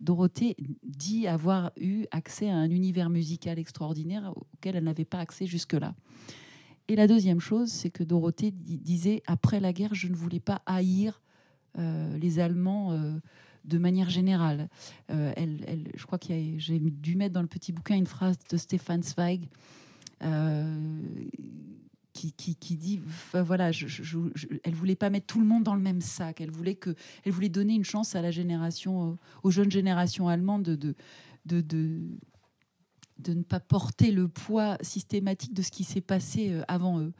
Dorothée 0.00 0.54
dit 0.82 1.26
avoir 1.26 1.72
eu 1.78 2.04
accès 2.10 2.50
à 2.50 2.56
un 2.56 2.70
univers 2.70 3.08
musical 3.08 3.58
extraordinaire 3.58 4.34
auquel 4.36 4.76
elle 4.76 4.84
n'avait 4.84 5.06
pas 5.06 5.18
accès 5.18 5.46
jusque-là. 5.46 5.94
Et 6.88 6.96
la 6.96 7.06
deuxième 7.06 7.40
chose, 7.40 7.70
c'est 7.70 7.90
que 7.90 8.04
Dorothée 8.04 8.50
di- 8.50 8.78
disait, 8.78 9.22
après 9.26 9.60
la 9.60 9.72
guerre, 9.72 9.94
je 9.94 10.08
ne 10.08 10.14
voulais 10.14 10.40
pas 10.40 10.60
haïr 10.66 11.22
les 11.78 12.38
Allemands 12.38 12.98
de 13.66 13.78
manière 13.78 14.08
générale. 14.08 14.68
Euh, 15.10 15.32
elle, 15.36 15.90
je 15.94 16.06
crois 16.06 16.18
que 16.18 16.26
j'ai 16.56 16.78
dû 16.78 17.16
mettre 17.16 17.34
dans 17.34 17.42
le 17.42 17.48
petit 17.48 17.72
bouquin 17.72 17.96
une 17.96 18.06
phrase 18.06 18.36
de 18.50 18.56
Stéphane 18.56 19.02
Zweig 19.02 19.48
euh, 20.22 20.78
qui, 22.12 22.76
dit, 22.76 23.00
voilà, 23.34 23.72
je, 23.72 23.86
je- 23.86 24.18
elle 24.64 24.74
voulait 24.74 24.96
pas 24.96 25.10
mettre 25.10 25.26
tout 25.26 25.40
le 25.40 25.46
monde 25.46 25.64
dans 25.64 25.74
le 25.74 25.82
même 25.82 26.00
sac. 26.00 26.40
Elle 26.40 26.50
voulait 26.50 26.76
que, 26.76 26.94
elle 27.24 27.32
voulait 27.32 27.50
donner 27.50 27.74
une 27.74 27.84
chance 27.84 28.14
à 28.14 28.22
la 28.22 28.30
génération, 28.30 29.10
euh, 29.10 29.16
aux 29.42 29.50
jeunes 29.50 29.70
générations 29.70 30.28
allemandes 30.28 30.62
de, 30.62 30.74
de, 31.44 31.60
de, 31.60 32.00
de, 33.18 33.32
ne 33.34 33.42
pas 33.42 33.60
porter 33.60 34.12
le 34.12 34.28
poids 34.28 34.78
systématique 34.80 35.52
de 35.52 35.62
ce 35.62 35.70
qui 35.70 35.84
s'est 35.84 36.00
passé 36.00 36.58
avant 36.68 37.00
eux. 37.00 37.12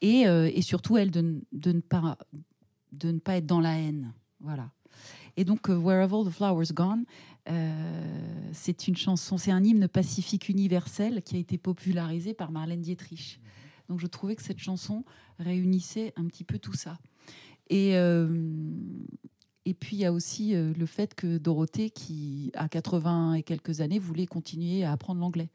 Et, 0.00 0.22
et 0.22 0.62
surtout, 0.62 0.96
elle, 0.96 1.10
de, 1.10 1.42
de, 1.52 1.72
ne 1.72 1.80
pas, 1.80 2.16
de 2.92 3.10
ne 3.12 3.18
pas 3.18 3.36
être 3.36 3.46
dans 3.46 3.60
la 3.60 3.78
haine. 3.78 4.14
Voilà. 4.40 4.70
Et 5.36 5.44
donc, 5.44 5.68
euh, 5.68 5.76
Where 5.76 6.02
Have 6.02 6.14
All 6.14 6.26
the 6.26 6.30
Flowers 6.30 6.72
Gone, 6.72 7.04
euh, 7.48 8.50
c'est 8.52 8.88
une 8.88 8.96
chanson, 8.96 9.38
c'est 9.38 9.50
un 9.50 9.62
hymne 9.62 9.88
pacifique 9.88 10.48
universel 10.48 11.22
qui 11.22 11.36
a 11.36 11.38
été 11.38 11.58
popularisé 11.58 12.34
par 12.34 12.50
Marlène 12.50 12.80
Dietrich. 12.80 13.40
Donc, 13.88 13.98
je 13.98 14.06
trouvais 14.06 14.36
que 14.36 14.42
cette 14.42 14.58
chanson 14.58 15.04
réunissait 15.38 16.12
un 16.16 16.26
petit 16.26 16.44
peu 16.44 16.58
tout 16.58 16.74
ça. 16.74 16.98
Et, 17.68 17.96
euh, 17.96 18.28
et 19.64 19.74
puis, 19.74 19.96
il 19.96 20.00
y 20.00 20.04
a 20.04 20.12
aussi 20.12 20.54
le 20.54 20.86
fait 20.86 21.14
que 21.14 21.38
Dorothée, 21.38 21.90
qui 21.90 22.50
a 22.54 22.68
80 22.68 23.34
et 23.34 23.42
quelques 23.42 23.80
années, 23.80 23.98
voulait 23.98 24.26
continuer 24.26 24.84
à 24.84 24.92
apprendre 24.92 25.20
l'anglais. 25.20 25.50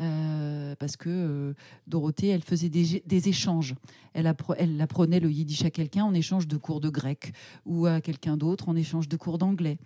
Euh, 0.00 0.74
parce 0.76 0.96
que 0.96 1.08
euh, 1.08 1.54
Dorothée, 1.86 2.28
elle 2.28 2.42
faisait 2.42 2.68
des, 2.68 3.28
échanges. 3.28 3.74
Elle, 4.12 4.26
appre- 4.26 4.56
elle 4.58 4.80
apprenait 4.80 5.20
le 5.20 5.30
yiddish 5.30 5.64
à 5.64 5.70
quelqu'un 5.70 6.04
en 6.04 6.14
échange 6.14 6.48
de 6.48 6.56
cours 6.56 6.80
de 6.80 6.88
grec 6.88 7.32
ou 7.64 7.86
à 7.86 8.00
quelqu'un 8.00 8.36
d'autre 8.36 8.68
en 8.68 8.74
échange 8.74 9.08
de 9.08 9.16
cours 9.16 9.38
d'anglais. 9.38 9.78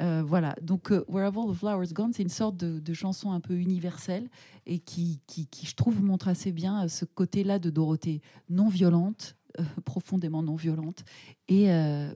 Euh, 0.00 0.22
voilà. 0.26 0.56
Donc, 0.62 0.90
euh, 0.90 1.04
Where 1.08 1.26
Have 1.26 1.38
All 1.38 1.52
the 1.52 1.54
Flowers 1.54 1.92
Gone, 1.92 2.12
c'est 2.14 2.22
une 2.22 2.30
sorte 2.30 2.56
de, 2.56 2.94
chanson 2.94 3.32
un 3.32 3.40
peu 3.40 3.54
universelle 3.54 4.28
et 4.66 4.78
qui, 4.78 5.20
qui, 5.26 5.46
qui, 5.46 5.66
je 5.66 5.74
trouve, 5.74 6.02
montre 6.02 6.28
assez 6.28 6.52
bien 6.52 6.88
ce 6.88 7.04
côté-là 7.04 7.58
de 7.58 7.70
Dorothée, 7.70 8.22
non 8.48 8.68
violente, 8.68 9.36
profondément 9.84 10.42
non 10.42 10.56
violente 10.56 11.04
et 11.48 11.68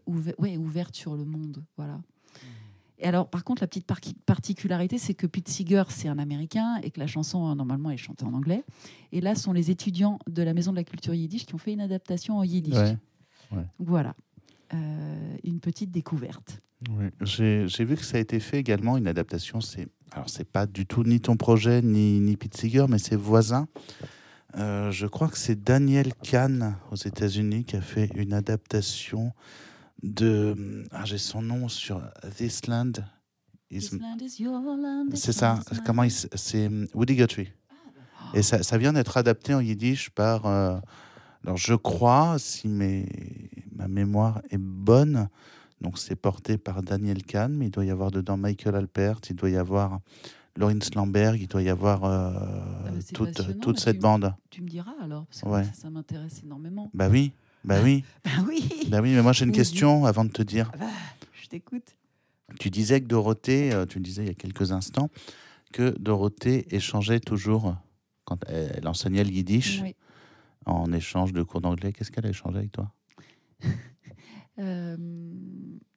ouver- 0.07 0.35
ouais, 0.39 0.57
ouverte 0.57 0.95
sur 0.97 1.15
le 1.15 1.25
monde. 1.25 1.65
Voilà. 1.77 2.01
Et 2.99 3.05
alors, 3.07 3.29
par 3.29 3.43
contre, 3.45 3.63
la 3.63 3.67
petite 3.67 3.87
par- 3.87 4.01
particularité, 4.25 4.99
c'est 4.99 5.15
que 5.15 5.27
Pete 5.27 5.49
Seeger, 5.49 5.83
c'est 5.89 6.09
un 6.09 6.19
Américain 6.19 6.77
et 6.83 6.91
que 6.91 7.01
la 7.01 7.07
chanson, 7.09 7.51
euh, 7.51 7.55
normalement, 7.55 7.91
est 7.91 7.97
chantée 7.97 8.25
en 8.25 8.33
anglais. 8.35 8.63
Et 9.13 9.21
là, 9.21 9.35
ce 9.35 9.43
sont 9.43 9.53
les 9.53 9.71
étudiants 9.71 10.19
de 10.31 10.43
la 10.43 10.55
Maison 10.55 10.71
de 10.71 10.77
la 10.77 10.85
Culture 10.85 11.13
Yiddish 11.15 11.45
qui 11.47 11.55
ont 11.55 11.59
fait 11.59 11.73
une 11.73 11.81
adaptation 11.81 12.39
en 12.39 12.45
Yiddish. 12.45 12.75
Ouais. 13.53 13.65
Voilà, 13.79 14.15
Euh, 14.73 15.37
une 15.45 15.61
petite 15.61 15.91
découverte. 15.91 16.61
Oui, 16.91 17.07
J'ai 17.21 17.85
vu 17.85 17.97
que 17.97 18.05
ça 18.05 18.17
a 18.17 18.21
été 18.21 18.41
fait 18.41 18.59
également, 18.59 18.97
une 18.97 19.07
adaptation. 19.07 19.61
C'est 19.61 19.89
alors 20.13 20.29
c'est 20.31 20.45
pas 20.49 20.67
du 20.67 20.87
tout 20.87 21.03
ni 21.03 21.21
ton 21.21 21.37
projet 21.37 21.83
ni, 21.83 22.21
ni 22.21 22.37
Pete 22.37 22.57
Seeger, 22.57 22.87
mais 22.89 22.99
c'est 22.99 23.17
voisin. 23.17 23.67
Euh, 24.57 24.91
je 24.93 25.07
crois 25.07 25.29
que 25.29 25.39
c'est 25.39 25.63
Daniel 25.63 26.15
Kahn 26.15 26.77
aux 26.93 26.97
États-Unis 26.97 27.65
qui 27.65 27.77
a 27.77 27.81
fait 27.81 28.11
une 28.15 28.33
adaptation 28.33 29.33
de. 30.05 30.85
Ah, 30.93 31.05
j'ai 31.05 31.19
son 31.19 31.43
nom 31.43 31.69
sur 31.69 32.01
This 32.37 32.67
Land. 32.67 32.93
is- 33.71 33.91
C'est 35.15 35.33
ça. 35.33 35.61
Comment 35.85 36.05
C'est 36.09 36.71
Woody 36.95 37.17
Guthrie. 37.17 37.53
Et 38.35 38.43
ça, 38.43 38.63
ça 38.63 38.79
vient 38.79 38.93
d'être 38.93 39.17
adapté 39.17 39.55
en 39.55 39.61
yiddish 39.61 40.11
par. 40.11 40.47
euh, 40.47 40.79
alors, 41.45 41.57
je 41.57 41.75
crois, 41.75 42.37
si 42.39 42.69
mes, 42.69 43.07
ma 43.73 43.87
mémoire 43.87 44.41
est 44.51 44.59
bonne, 44.59 45.29
donc 45.81 45.99
c'est 45.99 46.17
porté 46.17 46.57
par 46.57 46.83
Daniel 46.83 47.23
Kahn, 47.23 47.53
mais 47.55 47.67
il 47.67 47.71
doit 47.71 47.85
y 47.85 47.91
avoir 47.91 48.11
dedans 48.11 48.37
Michael 48.39 48.75
Alpert, 48.77 49.21
il 49.29 49.37
doit 49.37 49.51
y 49.51 49.57
avoir 49.57 50.01
Lawrence 50.57 50.95
Lamberg, 50.95 51.39
il 51.41 51.47
doit 51.49 51.63
y 51.63 51.69
avoir 51.69 52.05
euh, 52.05 52.31
bah, 52.33 52.91
c'est 53.01 53.13
toute, 53.13 53.61
toute 53.61 53.79
cette 53.79 53.97
tu- 53.97 54.03
bande. 54.03 54.35
Tu 54.51 54.63
me 54.63 54.69
diras 54.69 54.95
alors, 55.03 55.27
parce 55.27 55.43
que 55.43 55.49
Ouais. 55.49 55.65
ça, 55.65 55.73
ça 55.75 55.91
m'intéresse 55.91 56.41
énormément. 56.43 56.91
Bah 56.95 57.09
oui, 57.11 57.33
bah 57.65 57.81
oui, 57.83 58.05
Bah 58.25 58.31
oui, 58.47 58.69
bah 58.89 59.01
oui, 59.01 59.15
mais 59.15 59.23
moi 59.23 59.33
j'ai 59.33 59.45
une 59.45 59.53
question 59.53 60.05
avant 60.05 60.25
de 60.25 60.31
te 60.31 60.43
dire. 60.43 60.71
Ah 60.75 60.79
bah, 60.79 60.87
je 61.33 61.49
t'écoute. 61.49 61.97
Tu 62.61 62.71
disais 62.71 63.01
que 63.01 63.07
Dorothée, 63.07 63.73
euh, 63.73 63.87
tu 63.87 63.99
le 63.99 64.05
disais 64.05 64.23
il 64.23 64.29
y 64.29 64.31
a 64.31 64.35
quelques 64.35 64.73
instants, 64.73 65.11
que 65.73 65.97
Dorothée 65.99 66.67
échangeait 66.75 67.21
toujours 67.21 67.77
quand 68.25 68.39
elle, 68.49 68.87
enseignait 68.87 69.25
le 69.25 69.31
yiddish 69.31 69.81
Oui. 69.83 69.95
en 70.67 70.93
échange 70.93 71.33
de 71.33 71.43
cours 71.43 71.61
d'anglais. 71.61 71.93
Qu'est-ce 71.93 72.11
qu'elle 72.11 72.27
a 72.27 72.31
échangé 72.31 72.59
avec 72.59 72.73
toi? 72.73 72.93
Euh, 74.61 74.97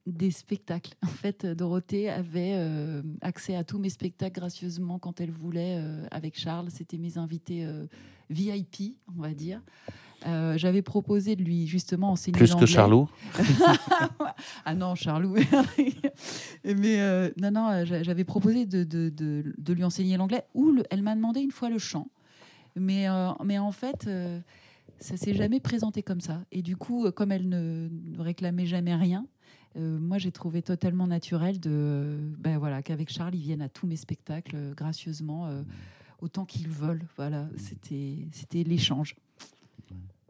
des 0.07 0.31
spectacles. 0.31 0.95
En 1.03 1.07
fait, 1.07 1.45
Dorothée 1.45 2.09
avait 2.09 2.53
euh, 2.55 3.03
accès 3.21 3.55
à 3.55 3.63
tous 3.63 3.77
mes 3.77 3.89
spectacles 3.89 4.39
gracieusement 4.39 5.00
quand 5.00 5.19
elle 5.21 5.31
voulait 5.31 5.77
euh, 5.79 6.05
avec 6.12 6.39
Charles. 6.39 6.71
C'était 6.71 6.97
mes 6.97 7.17
invités 7.17 7.65
euh, 7.65 7.86
VIP, 8.29 8.97
on 9.15 9.21
va 9.21 9.33
dire. 9.33 9.62
Euh, 10.25 10.57
J'avais 10.57 10.81
proposé 10.81 11.36
de 11.36 11.43
lui 11.43 11.67
justement 11.67 12.12
enseigner 12.12 12.38
Plus 12.38 12.55
que. 12.55 12.65
Charlot 12.65 13.07
Ah 14.65 14.74
non, 14.74 14.95
Charlot. 14.95 15.36
Mais 16.65 17.00
euh, 17.01 17.29
non, 17.39 17.51
non, 17.51 17.69
euh, 17.69 17.86
j'a- 17.86 18.03
j'avais 18.03 18.24
proposé 18.24 18.65
de, 18.65 18.83
de- 18.83 19.09
de- 19.09 19.53
de 19.57 19.74
lui 19.74 19.83
enseigner 19.83 20.17
l'anglais 20.17 20.43
ou 20.53 20.71
le- 20.71 20.83
elle 20.89 21.01
m'a 21.03 21.15
demandé 21.15 21.41
une 21.41 21.51
fois 21.51 21.69
le 21.69 21.77
chant. 21.77 22.07
Mais, 22.75 23.09
euh, 23.09 23.29
mais 23.43 23.57
en 23.59 23.71
fait, 23.71 24.09
ça 25.00 25.17
s'est 25.17 25.33
jamais 25.33 25.59
présenté 25.59 26.03
comme 26.03 26.21
ça. 26.21 26.41
Et 26.51 26.62
du 26.62 26.75
coup, 26.75 27.09
comme 27.12 27.31
elle 27.31 27.47
ne, 27.50 27.88
ne 27.89 28.21
réclamait 28.21 28.65
jamais 28.65 28.95
rien, 28.95 29.25
moi 29.75 30.17
j'ai 30.17 30.31
trouvé 30.31 30.63
totalement 30.63 31.05
naturel 31.05 31.59
de, 31.59 32.17
ben 32.39 32.57
voilà, 32.57 32.81
qu'avec 32.81 33.12
Charles, 33.12 33.36
ils 33.36 33.41
viennent 33.41 33.62
à 33.62 33.69
tous 33.69 33.86
mes 33.88 33.95
spectacles 33.95 34.74
gracieusement, 34.75 35.47
autant 36.21 36.45
qu'ils 36.45 36.67
veulent. 36.67 37.05
Voilà, 37.15 37.47
c'était 37.57 38.27
c'était 38.31 38.63
l'échange. 38.63 39.15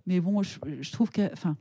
Mais 0.08 0.20
bon, 0.20 0.42
je, 0.42 0.58
je 0.82 0.92
trouve 0.92 1.12
que, 1.12 1.32
enfin, 1.34 1.56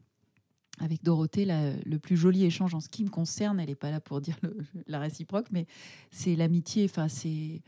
avec 0.79 1.03
Dorothée, 1.03 1.45
la- 1.45 1.73
le 1.77 1.99
plus 1.99 2.17
joli 2.17 2.45
échange 2.45 2.75
en 2.75 2.81
ce 2.81 2.89
qui 2.89 3.05
me 3.05 3.11
concerne, 3.11 3.61
elle 3.61 3.69
n'est 3.69 3.75
pas 3.75 3.91
là 3.91 4.01
pour 4.01 4.21
dire 4.21 4.37
le- 4.43 4.57
la 4.87 4.99
réciproque, 5.01 5.49
mais 5.51 5.67
c'est 6.11 6.37
l'amitié. 6.37 6.85
Enfin, 6.85 7.09
c'est 7.09 7.61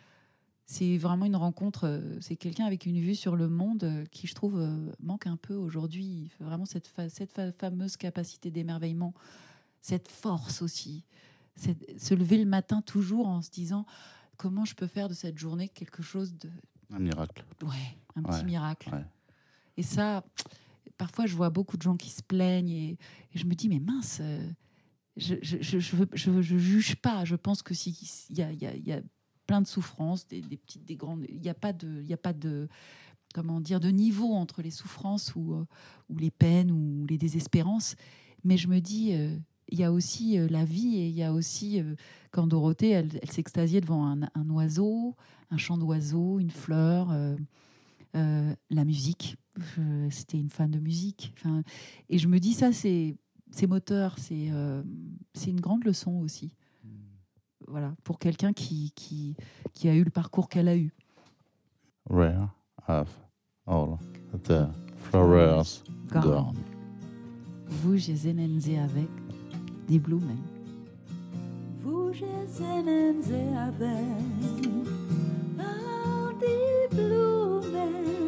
c'est 0.71 0.99
vraiment 0.99 1.25
une 1.25 1.37
rencontre. 1.37 1.85
euh, 1.85 2.19
C'est 2.21 2.37
quelqu'un 2.37 2.67
avec 2.67 2.85
une 2.85 3.01
vue 3.01 3.15
sur 3.15 3.37
le 3.37 3.49
monde 3.49 3.85
euh, 3.85 4.05
qui, 4.13 4.27
je 4.27 4.35
trouve, 4.35 4.59
euh, 4.61 4.93
manque 5.01 5.27
un 5.27 5.37
peu 5.39 5.55
aujourd'hui. 5.55 6.31
Vraiment 6.41 6.67
cette, 6.67 6.87
fa- 6.87 7.09
cette 7.09 7.33
fa- 7.33 7.53
fameuse 7.53 7.97
capacité 7.97 8.51
d'émerveillement, 8.51 9.15
cette 9.81 10.09
force 10.09 10.61
aussi. 10.61 11.05
Cette- 11.57 11.99
se 11.99 12.13
lever 12.15 12.37
le 12.37 12.45
matin 12.45 12.83
toujours 12.83 13.27
en 13.29 13.41
se 13.41 13.51
disant 13.51 13.87
comment 14.37 14.67
je 14.67 14.75
peux 14.75 14.87
faire 14.87 15.09
de 15.09 15.15
cette 15.15 15.39
journée 15.39 15.69
quelque 15.71 16.03
chose 16.03 16.35
de 16.37 16.51
Un 16.93 16.99
miracle. 16.99 17.43
ouais, 17.63 17.97
un 18.15 18.23
petit 18.23 18.45
miracle. 18.45 18.91
ouais. 18.93 19.05
Et 19.79 19.83
ça, 19.83 20.23
parfois, 20.99 21.27
je 21.27 21.35
vois 21.35 21.51
beaucoup 21.51 21.77
de 21.77 21.83
gens 21.83 21.97
qui 21.97 22.11
se 22.11 22.23
plaignent 22.23 22.71
et, 22.71 22.99
je 23.35 23.45
me 23.45 23.55
dis, 23.55 23.69
mais 23.69 23.79
mince, 23.79 24.19
euh, 24.21 24.51
je 25.17 25.37
je, 25.43 25.59
je, 25.61 25.79
je, 25.79 25.97
je, 26.13 26.43
je 26.43 26.59
juge 26.59 26.97
pas. 26.97 27.25
Je 27.25 27.37
pense 27.37 27.63
que 27.63 27.75
si 27.75 28.27
il 28.31 28.39
y 28.39 28.93
a, 28.93 29.01
plein 29.47 29.63
de 29.63 29.67
souffrances, 29.67 30.27
des, 30.29 30.43
petites, 30.43 30.85
des 30.85 30.97
grandes, 30.97 31.25
il 31.29 31.41
n'y 31.41 31.49
a 31.49 31.55
pas 31.55 31.73
de, 31.73 32.03
y 32.03 32.13
a 32.13 32.19
pas 32.19 32.35
de, 32.35 32.69
comment 33.35 33.61
dire, 33.61 33.81
de 33.81 33.89
niveau 33.89 34.35
entre 34.35 34.61
les 34.61 34.71
souffrances 34.71 35.35
ou, 35.35 35.55
euh, 35.55 35.65
les 36.11 36.31
peines 36.31 36.71
ou 36.71 37.07
les 37.09 37.17
désespérances. 37.17 37.97
Mais 38.45 38.59
je 38.59 38.69
me 38.69 38.81
dis, 38.81 39.15
euh, 39.15 39.39
il 39.71 39.79
y 39.79 39.85
a 39.85 39.93
aussi 39.93 40.39
euh, 40.39 40.49
la 40.49 40.65
vie 40.65 40.97
et 40.97 41.09
il 41.09 41.15
y 41.15 41.23
a 41.23 41.33
aussi, 41.33 41.81
euh, 41.81 41.95
quand 42.31 42.47
Dorothée, 42.47 42.91
elle, 42.91 43.11
s'extasiait 43.31 43.81
devant 43.81 44.07
un, 44.07 44.51
oiseau, 44.51 45.15
un 45.51 45.57
chant 45.57 45.79
d'oiseau, 45.79 46.39
une 46.39 46.51
fleur, 46.51 47.11
euh, 47.11 47.37
euh, 48.17 48.55
la 48.71 48.85
musique. 48.85 49.37
Je- 49.59 50.09
C'était 50.11 50.39
une 50.39 50.51
fan 50.51 50.71
de 50.71 50.79
musique. 50.79 51.33
Enfin, 51.37 51.63
et 52.09 52.19
je 52.19 52.29
me 52.29 52.39
dis, 52.39 52.53
ça, 52.55 52.73
c'est 52.73 53.17
c'est 53.51 53.67
moteur, 53.67 54.19
c'est 54.19 54.49
euh, 54.51 54.83
c'est 55.35 55.51
une 55.51 55.61
grande 55.61 55.85
leçon 55.85 56.21
aussi. 56.21 56.53
Voilà, 57.67 57.95
pour 58.05 58.19
quelqu'un 58.19 58.53
qui, 58.55 58.93
qui, 58.95 59.37
qui 59.75 59.89
a 59.89 59.95
eu 59.95 60.03
le 60.03 60.11
parcours 60.11 60.49
qu'elle 60.49 60.69
a 60.69 60.77
eu. 60.77 60.91
Rare 62.09 62.55
of 62.89 63.09
all 63.67 63.99
the 64.45 64.67
flowers 64.97 65.83
gone. 66.11 66.57
Vous, 67.67 67.97
je 67.99 68.13
avec 68.79 69.09
des 69.87 69.99
blumen. 69.99 70.39
Vous 71.81 72.13
sie 72.15 73.35
avec 73.57 74.63
all 75.59 76.33
die 76.41 76.97
Blumen. 76.97 78.28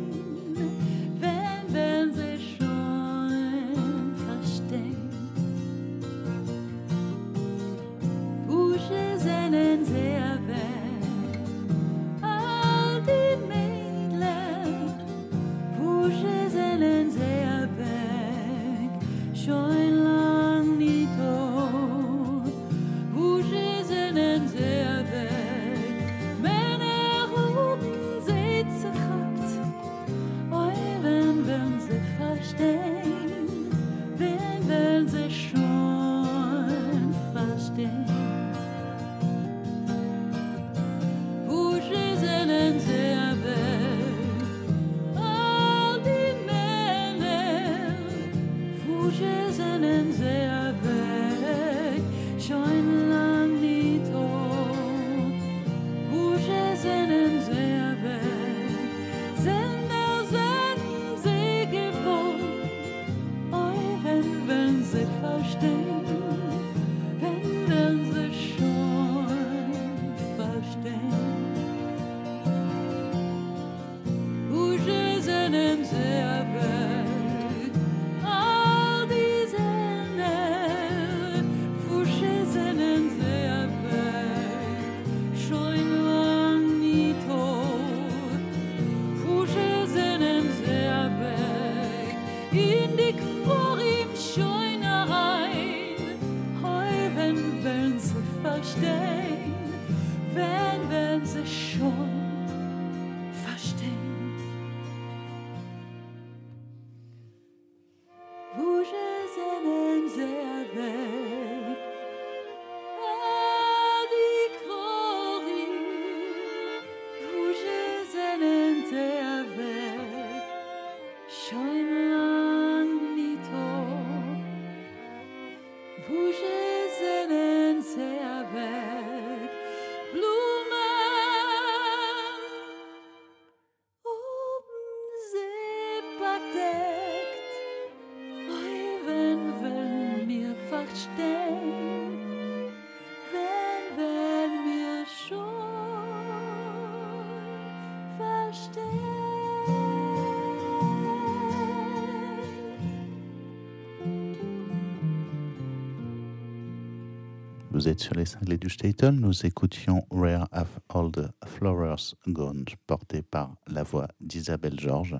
Vous 157.71 157.87
êtes 157.87 157.99
sur 158.01 158.13
les 158.13 158.25
cinglés 158.25 158.57
du 158.57 158.69
Staten, 158.69 159.19
nous 159.19 159.45
écoutions 159.45 160.05
Rare 160.11 160.47
of 160.51 160.79
All 160.89 161.11
the 161.11 161.31
Flowers 161.47 162.13
Gone, 162.27 162.65
porté 162.85 163.23
par 163.23 163.55
la 163.65 163.81
voix 163.81 164.07
d'Isabelle 164.19 164.79
Georges. 164.79 165.17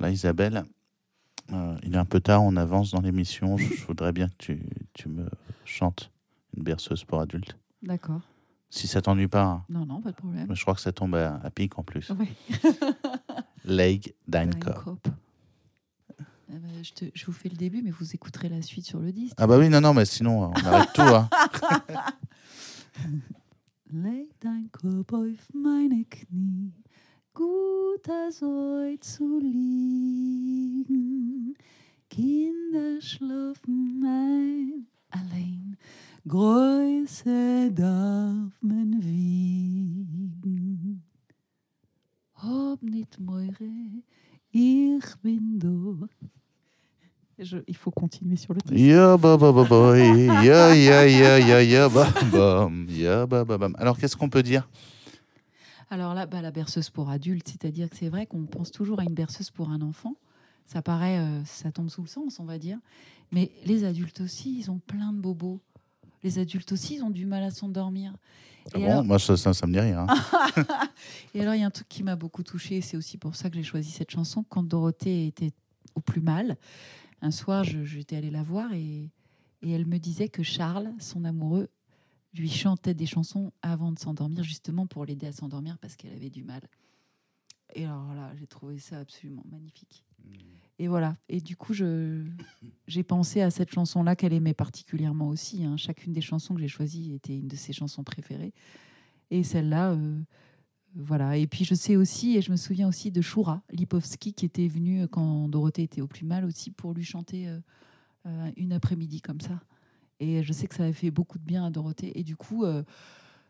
Là, 0.00 0.10
Isabelle, 0.10 0.64
euh, 1.52 1.76
il 1.82 1.94
est 1.94 1.98
un 1.98 2.04
peu 2.04 2.20
tard, 2.20 2.42
on 2.42 2.56
avance 2.56 2.90
dans 2.92 3.00
l'émission. 3.00 3.56
Je 3.56 3.84
voudrais 3.86 4.12
bien 4.12 4.28
que 4.28 4.36
tu 4.38 4.62
tu 5.00 5.08
me 5.08 5.26
chantes 5.64 6.10
une 6.56 6.62
berceuse 6.62 7.04
pour 7.04 7.20
adultes. 7.20 7.56
D'accord. 7.82 8.20
Si 8.68 8.86
ça 8.86 9.00
t'ennuie 9.00 9.28
pas, 9.28 9.42
hein. 9.44 9.64
Non, 9.68 9.86
non, 9.86 10.00
pas 10.02 10.10
de 10.10 10.16
problème. 10.16 10.46
Mais 10.48 10.54
je 10.54 10.62
crois 10.62 10.74
que 10.74 10.80
ça 10.80 10.92
tombe 10.92 11.14
à, 11.14 11.36
à 11.42 11.50
pic 11.50 11.78
en 11.78 11.82
plus. 11.82 12.12
Lake 13.64 14.14
Dynecop. 14.28 14.84
Cop. 14.84 15.08
Eh 16.52 16.58
ben, 16.58 16.84
je, 16.84 16.92
te- 16.92 17.10
je 17.14 17.26
vous 17.26 17.32
fais 17.32 17.48
le 17.48 17.56
début, 17.56 17.80
mais 17.82 17.90
vous 17.90 18.14
écouterez 18.14 18.48
la 18.48 18.60
suite 18.62 18.84
sur 18.84 18.98
le 19.00 19.10
disque. 19.12 19.34
Ah 19.38 19.46
bah 19.46 19.56
oui, 19.58 19.68
non, 19.70 19.80
non, 19.80 19.94
mais 19.94 20.04
sinon, 20.04 20.50
on 20.50 20.52
arrête 20.52 20.92
tout. 20.92 21.00
Hein. 21.02 21.28
Auf 25.12 25.48
meine 25.54 26.04
Knie, 26.08 26.72
guter 27.34 28.30
soll 28.30 28.69
Je- 47.38 47.58
il 47.66 47.76
faut 47.76 47.90
continuer 47.90 48.36
sur 48.36 48.52
le 48.52 48.60
disque. 48.60 48.78
Ya 48.78 49.16
ba 49.16 49.36
ba 49.38 49.50
ba 49.52 49.64
ba, 49.64 49.96
ya 49.98 50.74
ya 50.74 51.06
ya 51.06 51.38
ya 51.38 51.62
ya 51.62 51.88
ba 51.88 52.06
bam, 52.30 52.86
ya 52.90 53.26
ba 53.26 53.44
ba 53.46 53.56
bam. 53.56 53.74
Alors, 53.78 53.96
qu'est-ce 53.98 54.14
qu'on 54.16 54.28
peut 54.28 54.42
dire? 54.42 54.68
Alors 55.88 56.12
là, 56.14 56.26
bah, 56.26 56.42
la 56.42 56.50
berceuse 56.50 56.90
pour 56.90 57.08
adultes, 57.08 57.48
c'est-à-dire 57.48 57.88
que 57.88 57.96
c'est 57.96 58.10
vrai 58.10 58.26
qu'on 58.26 58.44
pense 58.44 58.70
toujours 58.70 59.00
à 59.00 59.04
une 59.04 59.14
berceuse 59.14 59.50
pour 59.50 59.70
un 59.70 59.80
enfant. 59.80 60.14
Ça 60.66 60.82
paraît, 60.82 61.18
euh, 61.18 61.42
ça 61.46 61.72
tombe 61.72 61.88
sous 61.88 62.02
le 62.02 62.06
sens, 62.08 62.38
on 62.40 62.44
va 62.44 62.58
dire. 62.58 62.78
Mais 63.32 63.50
les 63.64 63.84
adultes 63.84 64.20
aussi, 64.20 64.58
ils 64.60 64.70
ont 64.70 64.78
plein 64.78 65.12
de 65.12 65.18
bobos. 65.20 65.60
Les 66.22 66.38
adultes 66.38 66.70
aussi, 66.72 66.96
ils 66.96 67.02
ont 67.02 67.10
du 67.10 67.24
mal 67.26 67.42
à 67.42 67.50
s'endormir. 67.50 68.12
Ah 68.74 68.78
bon, 68.78 68.84
alors- 68.84 69.04
Moi, 69.04 69.18
ça, 69.18 69.36
ça, 69.38 69.54
ça 69.54 69.66
me 69.66 69.72
dit 69.72 69.80
rien. 69.80 70.06
Et 71.34 71.40
alors, 71.40 71.54
il 71.54 71.60
y 71.60 71.64
a 71.64 71.66
un 71.66 71.70
truc 71.70 71.88
qui 71.88 72.02
m'a 72.02 72.14
beaucoup 72.16 72.42
touchée, 72.42 72.76
et 72.76 72.80
c'est 72.82 72.96
aussi 72.98 73.16
pour 73.16 73.34
ça 73.34 73.48
que 73.48 73.56
j'ai 73.56 73.62
choisi 73.62 73.90
cette 73.90 74.10
chanson. 74.10 74.44
Quand 74.48 74.62
Dorothée 74.62 75.26
était 75.26 75.50
au 75.94 76.00
plus 76.00 76.20
mal, 76.20 76.56
un 77.22 77.30
soir, 77.30 77.64
j'étais 77.64 78.16
allée 78.16 78.30
la 78.30 78.42
voir 78.42 78.72
et, 78.72 79.10
et 79.62 79.70
elle 79.70 79.86
me 79.86 79.98
disait 79.98 80.28
que 80.28 80.42
Charles, 80.42 80.92
son 80.98 81.24
amoureux, 81.24 81.68
lui 82.34 82.48
chantait 82.48 82.94
des 82.94 83.06
chansons 83.06 83.52
avant 83.60 83.92
de 83.92 83.98
s'endormir, 83.98 84.44
justement 84.44 84.86
pour 84.86 85.04
l'aider 85.04 85.26
à 85.26 85.32
s'endormir 85.32 85.78
parce 85.78 85.96
qu'elle 85.96 86.12
avait 86.12 86.30
du 86.30 86.44
mal. 86.44 86.62
Et 87.74 87.84
alors 87.84 88.14
là, 88.14 88.32
j'ai 88.36 88.46
trouvé 88.46 88.78
ça 88.78 88.98
absolument 88.98 89.44
magnifique. 89.50 90.04
Et 90.78 90.88
voilà. 90.88 91.16
Et 91.28 91.40
du 91.40 91.56
coup, 91.56 91.74
j'ai 91.74 93.02
pensé 93.02 93.42
à 93.42 93.50
cette 93.50 93.70
chanson-là 93.70 94.16
qu'elle 94.16 94.32
aimait 94.32 94.54
particulièrement 94.54 95.28
aussi. 95.28 95.64
hein. 95.64 95.76
Chacune 95.76 96.12
des 96.12 96.20
chansons 96.20 96.54
que 96.54 96.60
j'ai 96.60 96.68
choisies 96.68 97.14
était 97.14 97.36
une 97.36 97.48
de 97.48 97.56
ses 97.56 97.72
chansons 97.72 98.02
préférées. 98.02 98.54
Et 99.30 99.42
celle-là, 99.42 99.92
euh, 99.92 100.20
voilà. 100.94 101.36
Et 101.36 101.46
puis 101.46 101.64
je 101.64 101.74
sais 101.74 101.96
aussi, 101.96 102.36
et 102.36 102.42
je 102.42 102.50
me 102.50 102.56
souviens 102.56 102.88
aussi 102.88 103.10
de 103.10 103.20
Shura 103.20 103.62
Lipovski 103.70 104.32
qui 104.32 104.44
était 104.44 104.68
venue 104.68 105.06
quand 105.08 105.48
Dorothée 105.48 105.84
était 105.84 106.00
au 106.00 106.06
plus 106.06 106.24
mal 106.24 106.44
aussi 106.44 106.70
pour 106.70 106.92
lui 106.92 107.04
chanter 107.04 107.48
euh, 107.48 107.58
euh, 108.26 108.50
une 108.56 108.72
après-midi 108.72 109.20
comme 109.20 109.40
ça. 109.40 109.60
Et 110.18 110.42
je 110.42 110.52
sais 110.52 110.66
que 110.66 110.74
ça 110.74 110.84
avait 110.84 110.92
fait 110.92 111.10
beaucoup 111.10 111.38
de 111.38 111.44
bien 111.44 111.64
à 111.64 111.70
Dorothée. 111.70 112.18
Et 112.18 112.24
du 112.24 112.36
coup, 112.36 112.64
euh, 112.64 112.82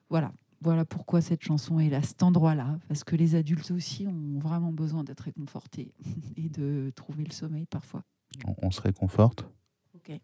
voilà. 0.08 0.32
Voilà 0.62 0.84
pourquoi 0.84 1.22
cette 1.22 1.42
chanson 1.42 1.80
est 1.80 1.92
à 1.94 2.02
cet 2.02 2.22
endroit-là. 2.22 2.78
Parce 2.86 3.02
que 3.02 3.16
les 3.16 3.34
adultes 3.34 3.70
aussi 3.70 4.06
ont 4.06 4.38
vraiment 4.38 4.72
besoin 4.72 5.04
d'être 5.04 5.20
réconfortés 5.20 5.94
et 6.36 6.50
de 6.50 6.92
trouver 6.94 7.24
le 7.24 7.32
sommeil 7.32 7.64
parfois. 7.64 8.04
On, 8.46 8.54
on 8.62 8.70
se 8.70 8.82
réconforte? 8.82 9.46
Ok. 9.94 10.20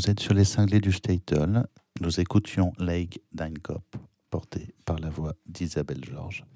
Vous 0.00 0.08
êtes 0.08 0.20
sur 0.20 0.32
les 0.32 0.46
cinglés 0.46 0.80
du 0.80 0.92
Statel. 0.92 1.66
Nous 2.00 2.20
écoutions 2.20 2.72
Lake 2.78 3.20
Deinkop, 3.32 3.84
porté 4.30 4.74
par 4.86 4.98
la 4.98 5.10
voix 5.10 5.34
d'Isabelle 5.44 6.02
Georges. 6.02 6.46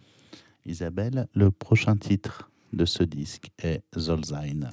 Isabelle, 0.64 1.28
le 1.34 1.50
prochain 1.50 1.94
titre 1.94 2.50
de 2.72 2.86
ce 2.86 3.02
disque 3.02 3.50
est 3.62 3.84
Zolzheim. 3.98 4.70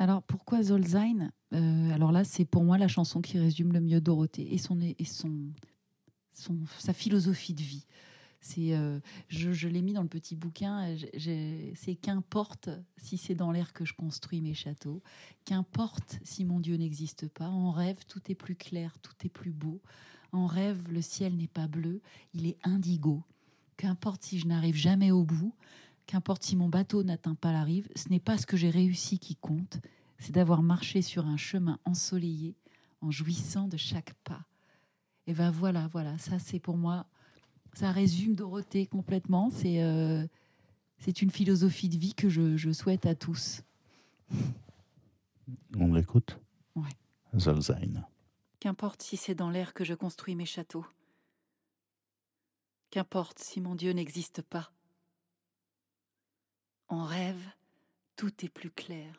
Alors 0.00 0.24
pourquoi 0.24 0.64
Zolzheim? 0.64 1.30
Euh, 1.52 1.94
Alors 1.94 2.10
là, 2.10 2.24
c'est 2.24 2.44
pour 2.44 2.64
moi 2.64 2.76
la 2.76 2.88
chanson 2.88 3.20
qui 3.20 3.38
résume 3.38 3.72
le 3.72 3.80
mieux 3.80 4.00
Dorothée 4.00 4.52
et 4.52 4.58
son 4.58 4.80
et 4.80 5.04
son, 5.04 5.52
son 6.32 6.58
sa 6.80 6.92
philosophie 6.92 7.54
de 7.54 7.62
vie. 7.62 7.86
C'est, 8.44 8.76
euh, 8.76 9.00
je, 9.28 9.68
l'ai 9.68 9.80
mis 9.80 9.94
dans 9.94 10.02
le 10.02 10.08
petit 10.08 10.36
bouquin. 10.36 10.94
C'est 11.74 11.94
qu'importe 11.94 12.68
si 12.98 13.16
c'est 13.16 13.34
dans 13.34 13.50
l'air 13.50 13.72
que 13.72 13.86
je 13.86 13.94
construis 13.94 14.42
mes 14.42 14.52
châteaux, 14.52 15.02
qu'importe 15.46 16.18
si 16.24 16.44
mon 16.44 16.60
Dieu 16.60 16.76
n'existe 16.76 17.26
pas. 17.26 17.48
En 17.48 17.70
rêve, 17.70 18.04
tout 18.06 18.20
est 18.28 18.34
plus 18.34 18.54
clair, 18.54 18.98
tout 19.00 19.14
est 19.24 19.30
plus 19.30 19.50
beau. 19.50 19.80
En 20.32 20.46
rêve, 20.46 20.82
le 20.90 21.00
ciel 21.00 21.38
n'est 21.38 21.48
pas 21.48 21.68
bleu, 21.68 22.02
il 22.34 22.46
est 22.46 22.58
indigo. 22.64 23.22
Qu'importe 23.78 24.22
si 24.22 24.38
je 24.38 24.46
n'arrive 24.46 24.76
jamais 24.76 25.10
au 25.10 25.24
bout, 25.24 25.54
qu'importe 26.06 26.42
si 26.42 26.54
mon 26.54 26.68
bateau 26.68 27.02
n'atteint 27.02 27.36
pas 27.36 27.50
la 27.50 27.64
rive, 27.64 27.88
ce 27.96 28.10
n'est 28.10 28.20
pas 28.20 28.36
ce 28.36 28.44
que 28.44 28.58
j'ai 28.58 28.68
réussi 28.68 29.18
qui 29.18 29.36
compte, 29.36 29.80
c'est 30.18 30.32
d'avoir 30.32 30.62
marché 30.62 31.00
sur 31.00 31.26
un 31.26 31.38
chemin 31.38 31.78
ensoleillé 31.86 32.56
en 33.00 33.10
jouissant 33.10 33.68
de 33.68 33.78
chaque 33.78 34.12
pas. 34.22 34.44
Et 35.26 35.32
ben 35.32 35.50
voilà, 35.50 35.88
voilà, 35.88 36.18
ça 36.18 36.38
c'est 36.38 36.60
pour 36.60 36.76
moi, 36.76 37.06
ça 37.74 37.90
résume 37.92 38.34
Dorothée 38.34 38.86
complètement. 38.86 39.50
C'est 39.50 39.82
euh, 39.82 40.26
c'est 40.98 41.22
une 41.22 41.30
philosophie 41.30 41.88
de 41.88 41.98
vie 41.98 42.14
que 42.14 42.28
je, 42.28 42.56
je 42.56 42.72
souhaite 42.72 43.06
à 43.06 43.14
tous. 43.14 43.62
On 45.76 45.92
l'écoute 45.92 46.38
Ouais. 46.74 46.90
Zolzheim. 47.38 48.04
Qu'importe 48.60 49.02
si 49.02 49.16
c'est 49.16 49.34
dans 49.34 49.50
l'air 49.50 49.74
que 49.74 49.84
je 49.84 49.94
construis 49.94 50.34
mes 50.34 50.46
châteaux. 50.46 50.86
Qu'importe 52.90 53.38
si 53.38 53.60
mon 53.60 53.74
Dieu 53.74 53.92
n'existe 53.92 54.40
pas. 54.40 54.72
En 56.88 57.04
rêve, 57.04 57.50
tout 58.16 58.44
est 58.44 58.48
plus 58.48 58.70
clair, 58.70 59.14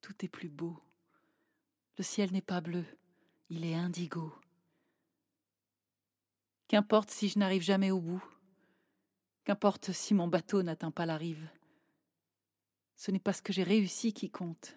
tout 0.00 0.24
est 0.24 0.28
plus 0.28 0.48
beau. 0.48 0.78
Le 1.98 2.04
ciel 2.04 2.32
n'est 2.32 2.40
pas 2.40 2.60
bleu, 2.60 2.84
il 3.50 3.64
est 3.64 3.74
indigo. 3.74 4.32
Qu'importe 6.72 7.10
si 7.10 7.28
je 7.28 7.38
n'arrive 7.38 7.62
jamais 7.62 7.92
au 7.92 8.00
bout. 8.00 8.24
Qu'importe 9.44 9.92
si 9.92 10.12
mon 10.12 10.26
bateau 10.26 10.64
n'atteint 10.64 10.90
pas 10.90 11.06
la 11.06 11.16
rive. 11.16 11.48
Ce 12.96 13.12
n'est 13.12 13.20
pas 13.20 13.32
ce 13.32 13.42
que 13.42 13.52
j'ai 13.52 13.62
réussi 13.62 14.12
qui 14.12 14.28
compte 14.28 14.74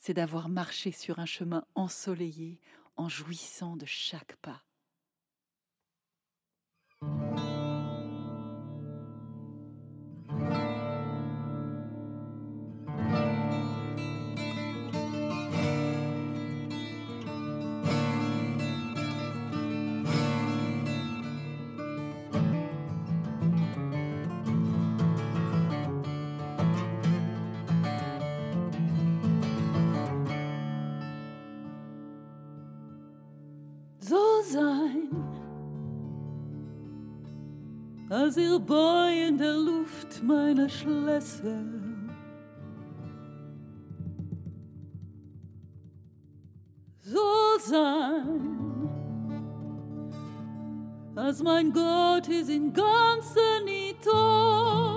c'est 0.00 0.14
d'avoir 0.14 0.48
marché 0.48 0.92
sur 0.92 1.18
un 1.18 1.26
chemin 1.26 1.62
ensoleillé 1.74 2.58
en 2.96 3.10
jouissant 3.10 3.76
de 3.76 3.84
chaque 3.84 4.34
pas. 4.36 4.62
Als 38.10 38.36
ihr 38.36 38.58
Boy 38.58 39.28
in 39.28 39.38
der 39.38 39.54
Luft 39.54 40.22
meiner 40.24 40.68
Schlösser. 40.68 41.62
So 47.02 47.18
sein, 47.60 48.88
als 51.14 51.42
mein 51.42 51.72
Gott 51.72 52.28
ist 52.28 52.50
in 52.50 52.72
ganzen 52.72 53.68
Ito. 53.68 54.86
In 54.86 54.89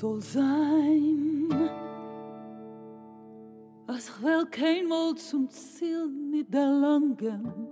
soll 0.00 0.22
sein. 0.22 1.70
Als 3.86 4.08
ich 4.08 4.22
wel 4.24 4.46
keinmal 4.46 5.14
zum 5.16 5.50
Ziel 5.50 6.08
nicht 6.08 6.54
erlangen, 6.54 7.68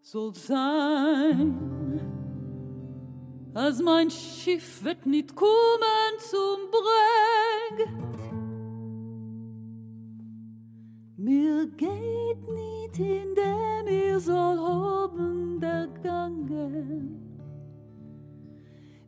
soll 0.00 0.32
sein. 0.34 2.00
Als 3.54 3.82
mein 3.82 4.08
Schiff 4.08 4.84
wird 4.84 5.04
nicht 5.04 5.34
kommen 5.34 6.14
zum 6.18 6.70
Breg. 6.70 7.88
Mir 11.16 11.66
geht 11.76 12.48
nicht 12.48 12.98
in 13.00 13.34
dem 13.34 13.88
ihr 13.88 14.20
soll 14.20 14.58
haben 14.58 15.58
der 15.58 15.88
Gangen. 16.04 17.27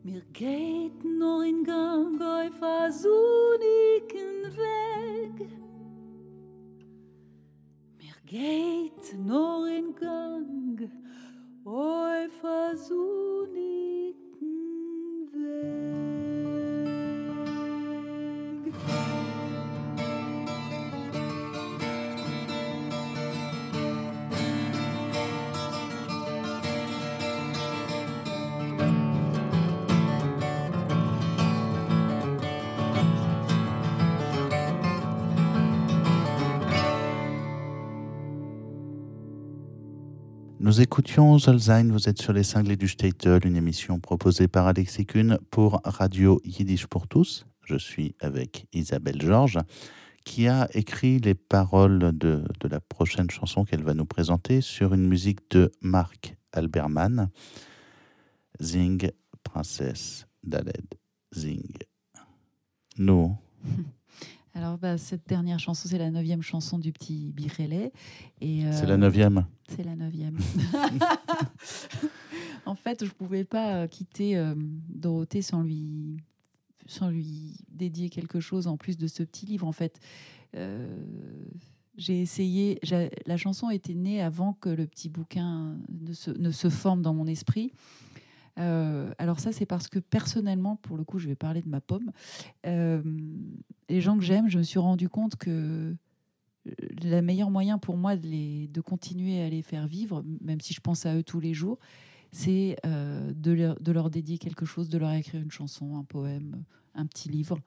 Mir 0.03 0.21
geht 0.33 1.03
nur 1.03 1.43
in 1.43 1.63
Gang 1.63 2.19
auf 2.19 2.61
a 2.63 2.91
sonnigen 2.91 4.51
Weg. 4.57 5.47
Mir 7.99 8.15
geht 8.25 9.15
nur 9.19 9.67
in 9.67 9.93
Gang 9.93 10.89
auf 11.63 12.43
a 12.43 12.75
sonnigen 12.75 14.15
Weg. 15.33 16.00
Nous 40.63 40.79
écoutions 40.79 41.39
Zolzheim, 41.39 41.91
vous 41.91 42.07
êtes 42.07 42.21
sur 42.21 42.33
les 42.33 42.43
cinglés 42.43 42.75
du 42.75 42.87
Statel, 42.87 43.47
une 43.47 43.55
émission 43.55 43.99
proposée 43.99 44.47
par 44.47 44.67
Alexis 44.67 45.07
Kuhn 45.07 45.39
pour 45.49 45.81
Radio 45.83 46.39
Yiddish 46.43 46.85
pour 46.85 47.07
tous. 47.07 47.47
Je 47.65 47.75
suis 47.77 48.13
avec 48.19 48.67
Isabelle 48.71 49.19
Georges, 49.19 49.57
qui 50.23 50.47
a 50.47 50.69
écrit 50.75 51.17
les 51.17 51.33
paroles 51.33 52.15
de, 52.15 52.43
de 52.59 52.67
la 52.67 52.79
prochaine 52.79 53.31
chanson 53.31 53.65
qu'elle 53.65 53.81
va 53.81 53.95
nous 53.95 54.05
présenter 54.05 54.61
sur 54.61 54.93
une 54.93 55.07
musique 55.07 55.39
de 55.49 55.71
Marc 55.81 56.35
Alberman, 56.51 57.31
Zing, 58.61 59.09
Princesse 59.43 60.27
Daled, 60.43 60.93
Zing. 61.33 61.75
Nous, 62.99 63.35
Alors, 64.53 64.77
bah, 64.77 64.97
cette 64.97 65.27
dernière 65.27 65.59
chanson, 65.59 65.87
c'est 65.87 65.97
la 65.97 66.11
neuvième 66.11 66.41
chanson 66.41 66.77
du 66.77 66.91
petit 66.91 67.31
Birelais. 67.31 67.93
Et, 68.41 68.63
c'est 68.71 68.83
euh, 68.83 68.87
la 68.87 68.97
neuvième. 68.97 69.45
C'est 69.69 69.83
la 69.83 69.95
neuvième. 69.95 70.37
en 72.65 72.75
fait, 72.75 73.05
je 73.05 73.11
pouvais 73.11 73.45
pas 73.45 73.75
euh, 73.75 73.87
quitter 73.87 74.37
euh, 74.37 74.53
Dorothée 74.89 75.41
sans 75.41 75.61
lui 75.61 76.17
sans 76.87 77.09
lui 77.09 77.55
dédier 77.69 78.09
quelque 78.09 78.39
chose 78.39 78.67
en 78.67 78.75
plus 78.75 78.97
de 78.97 79.07
ce 79.07 79.23
petit 79.23 79.45
livre. 79.45 79.65
En 79.65 79.71
fait, 79.71 79.99
euh, 80.55 80.93
j'ai 81.95 82.21
essayé. 82.21 82.79
La 83.25 83.37
chanson 83.37 83.69
était 83.69 83.93
née 83.93 84.21
avant 84.21 84.53
que 84.53 84.69
le 84.69 84.87
petit 84.87 85.09
bouquin 85.09 85.77
ne 85.89 86.13
se, 86.13 86.31
ne 86.31 86.51
se 86.51 86.69
forme 86.69 87.01
dans 87.01 87.13
mon 87.13 87.27
esprit. 87.27 87.71
Euh, 88.61 89.11
alors 89.17 89.39
ça, 89.39 89.51
c'est 89.51 89.65
parce 89.65 89.87
que 89.87 89.99
personnellement, 89.99 90.77
pour 90.77 90.95
le 90.97 91.03
coup, 91.03 91.19
je 91.19 91.27
vais 91.27 91.35
parler 91.35 91.61
de 91.61 91.69
ma 91.69 91.81
pomme. 91.81 92.11
Euh, 92.65 93.01
les 93.89 94.01
gens 94.01 94.17
que 94.17 94.23
j'aime, 94.23 94.47
je 94.49 94.57
me 94.57 94.63
suis 94.63 94.79
rendu 94.79 95.09
compte 95.09 95.35
que 95.35 95.95
le 96.65 97.21
meilleur 97.21 97.49
moyen 97.49 97.79
pour 97.79 97.97
moi 97.97 98.15
de, 98.15 98.67
de 98.67 98.81
continuer 98.81 99.41
à 99.41 99.49
les 99.49 99.63
faire 99.63 99.87
vivre, 99.87 100.23
même 100.41 100.61
si 100.61 100.73
je 100.73 100.79
pense 100.79 101.05
à 101.05 101.15
eux 101.15 101.23
tous 101.23 101.39
les 101.39 101.53
jours, 101.53 101.79
c'est 102.31 102.77
euh, 102.85 103.31
de, 103.35 103.51
leur, 103.91 104.09
dédier 104.09 104.37
quelque 104.37 104.65
chose, 104.65 104.89
de 104.89 104.97
leur 104.97 105.11
écrire 105.11 105.41
une 105.41 105.51
chanson, 105.51 105.97
un 105.97 106.03
poème, 106.03 106.63
un 106.95 107.05
petit 107.05 107.29
livre. 107.29 107.59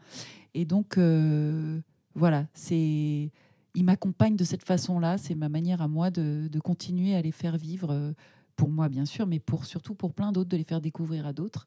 Et 0.55 0.65
donc, 0.65 0.97
euh, 0.97 1.81
voilà, 2.15 2.47
c'est, 2.55 3.31
ils 3.75 3.85
m'accompagnent 3.85 4.37
de 4.37 4.45
cette 4.45 4.65
façon-là. 4.65 5.19
C'est 5.19 5.35
ma 5.35 5.49
manière 5.49 5.83
à 5.83 5.89
moi 5.89 6.11
de, 6.11 6.49
continuer 6.61 7.15
à 7.15 7.23
les 7.23 7.33
faire 7.33 7.57
vivre, 7.59 7.93
euh, 7.93 8.13
pour 8.57 8.71
moi 8.71 8.89
bien 8.89 9.05
sûr, 9.05 9.27
mais 9.27 9.41
pour, 9.41 9.65
surtout 9.65 9.95
pour 9.95 10.13
plein 10.13 10.33
d'autres, 10.33 10.51
de 10.51 10.57
les 10.57 10.65
faire 10.65 10.81
découvrir 10.81 11.27
à 11.27 11.33
d'autres. 11.33 11.67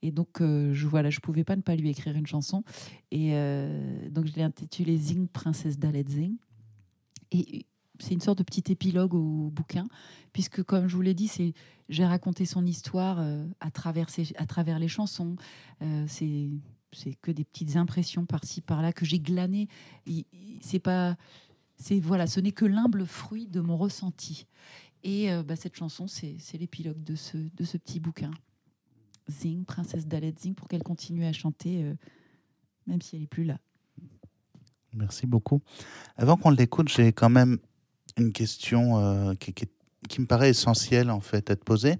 Et 0.00 0.12
donc, 0.12 0.40
euh, 0.40 0.72
je 0.74 0.86
voilà, 0.86 1.10
je 1.10 1.18
pouvais 1.18 1.42
pas 1.42 1.56
ne 1.56 1.62
pas 1.62 1.74
lui 1.74 1.88
écrire 1.88 2.14
une 2.14 2.26
chanson. 2.26 2.62
Et 3.10 3.30
euh, 3.32 4.08
donc, 4.10 4.26
je 4.26 4.32
l'ai 4.34 4.42
intitulée 4.42 4.96
Zing, 4.96 5.26
princesse 5.26 5.78
d'Alet 5.78 6.04
Zing. 6.08 6.36
Et 7.32 7.66
c'est 7.98 8.14
une 8.14 8.20
sorte 8.20 8.38
de 8.38 8.44
petit 8.44 8.64
épilogue 8.70 9.14
au 9.14 9.50
bouquin, 9.50 9.88
puisque, 10.32 10.62
comme 10.62 10.88
je 10.88 10.94
vous 10.94 11.02
l'ai 11.02 11.14
dit, 11.14 11.28
c'est 11.28 11.52
j'ai 11.88 12.04
raconté 12.04 12.44
son 12.44 12.64
histoire 12.66 13.18
euh, 13.20 13.44
à, 13.60 13.70
travers 13.70 14.10
ses, 14.10 14.32
à 14.36 14.46
travers 14.46 14.78
les 14.78 14.88
chansons. 14.88 15.36
Euh, 15.82 16.04
c'est 16.06 16.50
c'est 16.92 17.14
que 17.20 17.30
des 17.30 17.44
petites 17.44 17.76
impressions 17.76 18.24
par-ci 18.24 18.62
par-là 18.62 18.94
que 18.94 19.04
j'ai 19.04 19.20
glanées. 19.20 19.68
C'est 20.62 20.78
pas, 20.78 21.16
c'est 21.76 22.00
voilà, 22.00 22.26
ce 22.26 22.40
n'est 22.40 22.52
que 22.52 22.64
l'humble 22.64 23.04
fruit 23.04 23.46
de 23.46 23.60
mon 23.60 23.76
ressenti. 23.76 24.46
Et 25.04 25.30
euh, 25.30 25.42
bah, 25.42 25.56
cette 25.56 25.76
chanson, 25.76 26.06
c'est 26.06 26.38
l'épilogue 26.54 27.02
de 27.02 27.14
ce 27.14 27.76
petit 27.76 28.00
bouquin. 28.00 28.30
Zing, 29.30 29.64
princesse 29.64 30.06
Dalet 30.06 30.34
Zing, 30.38 30.54
pour 30.54 30.68
qu'elle 30.68 30.82
continue 30.82 31.24
à 31.24 31.32
chanter, 31.32 31.84
euh, 31.84 31.94
même 32.86 33.02
si 33.02 33.16
elle 33.16 33.22
n'est 33.22 33.28
plus 33.28 33.44
là. 33.44 33.58
Merci 34.94 35.26
beaucoup. 35.26 35.60
Avant 36.16 36.36
qu'on 36.36 36.50
l'écoute, 36.50 36.88
j'ai 36.88 37.12
quand 37.12 37.28
même 37.28 37.58
une 38.16 38.32
question 38.32 38.98
euh, 38.98 39.34
qui, 39.34 40.20
me 40.20 40.26
paraît 40.26 40.50
essentielle 40.50 41.10
en 41.10 41.20
fait 41.20 41.50
à 41.50 41.56
te 41.56 41.64
poser. 41.64 41.96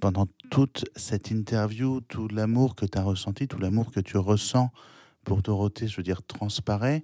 Pendant 0.00 0.26
toute 0.50 0.84
cette 0.94 1.30
interview, 1.32 2.00
tout 2.00 2.28
l'amour 2.28 2.76
que 2.76 2.86
tu 2.86 2.96
as 2.96 3.02
ressenti, 3.02 3.48
tout 3.48 3.58
l'amour 3.58 3.90
que 3.90 3.98
tu 3.98 4.16
ressens 4.16 4.70
pour 5.24 5.42
Dorothée, 5.42 5.88
je 5.88 5.96
veux 5.96 6.04
dire, 6.04 6.22
transparaît. 6.22 7.02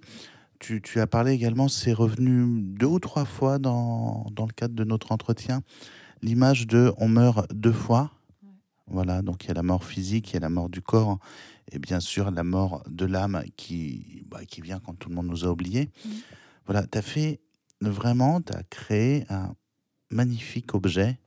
Tu, 0.62 0.80
tu, 0.80 1.00
as 1.00 1.08
parlé 1.08 1.32
également, 1.32 1.66
c'est 1.66 1.92
revenu 1.92 2.62
deux 2.62 2.86
ou 2.86 3.00
trois 3.00 3.24
fois 3.24 3.58
dans, 3.58 4.26
dans 4.30 4.46
le 4.46 4.52
cadre 4.52 4.76
de 4.76 4.84
notre 4.84 5.10
entretien, 5.10 5.62
l'image 6.22 6.68
de 6.68 6.92
on 6.98 7.08
meurt 7.08 7.52
deux 7.52 7.72
fois. 7.72 8.12
Voilà, 8.86 9.22
donc 9.22 9.42
il 9.44 9.48
y 9.48 9.50
a 9.50 9.54
la 9.54 9.64
mort 9.64 9.82
physique, 9.84 10.30
il 10.30 10.34
y 10.34 10.36
a 10.36 10.40
la 10.40 10.50
mort 10.50 10.68
du 10.68 10.80
corps, 10.80 11.18
et 11.72 11.80
bien 11.80 11.98
sûr 11.98 12.30
la 12.30 12.44
mort 12.44 12.84
de 12.88 13.06
l'âme 13.06 13.42
qui, 13.56 14.24
bah, 14.28 14.44
qui 14.44 14.60
vient 14.60 14.78
quand 14.78 14.94
tout 14.94 15.08
le 15.08 15.16
monde 15.16 15.26
nous 15.26 15.44
a 15.44 15.48
oubliés. 15.48 15.90
Mmh. 16.04 16.08
Voilà, 16.66 16.86
tu 16.86 16.96
as 16.96 17.02
fait 17.02 17.40
vraiment, 17.80 18.40
tu 18.40 18.52
as 18.52 18.62
créé 18.62 19.26
un 19.30 19.56
magnifique 20.10 20.76
objet 20.76 21.18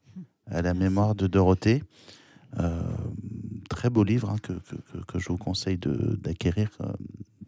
à 0.45 0.62
la 0.62 0.74
mémoire 0.74 1.13
de 1.13 1.28
Dorothée. 1.28 1.84
Euh, 2.58 2.82
très 3.69 3.89
beau 3.89 4.06
livre 4.06 4.30
hein, 4.30 4.38
que, 4.41 4.54
que, 4.54 4.98
que, 5.06 5.19
je 5.19 5.28
vous 5.28 5.38
conseille 5.38 5.78
d'acquérir 5.78 6.69
euh, 6.80 6.93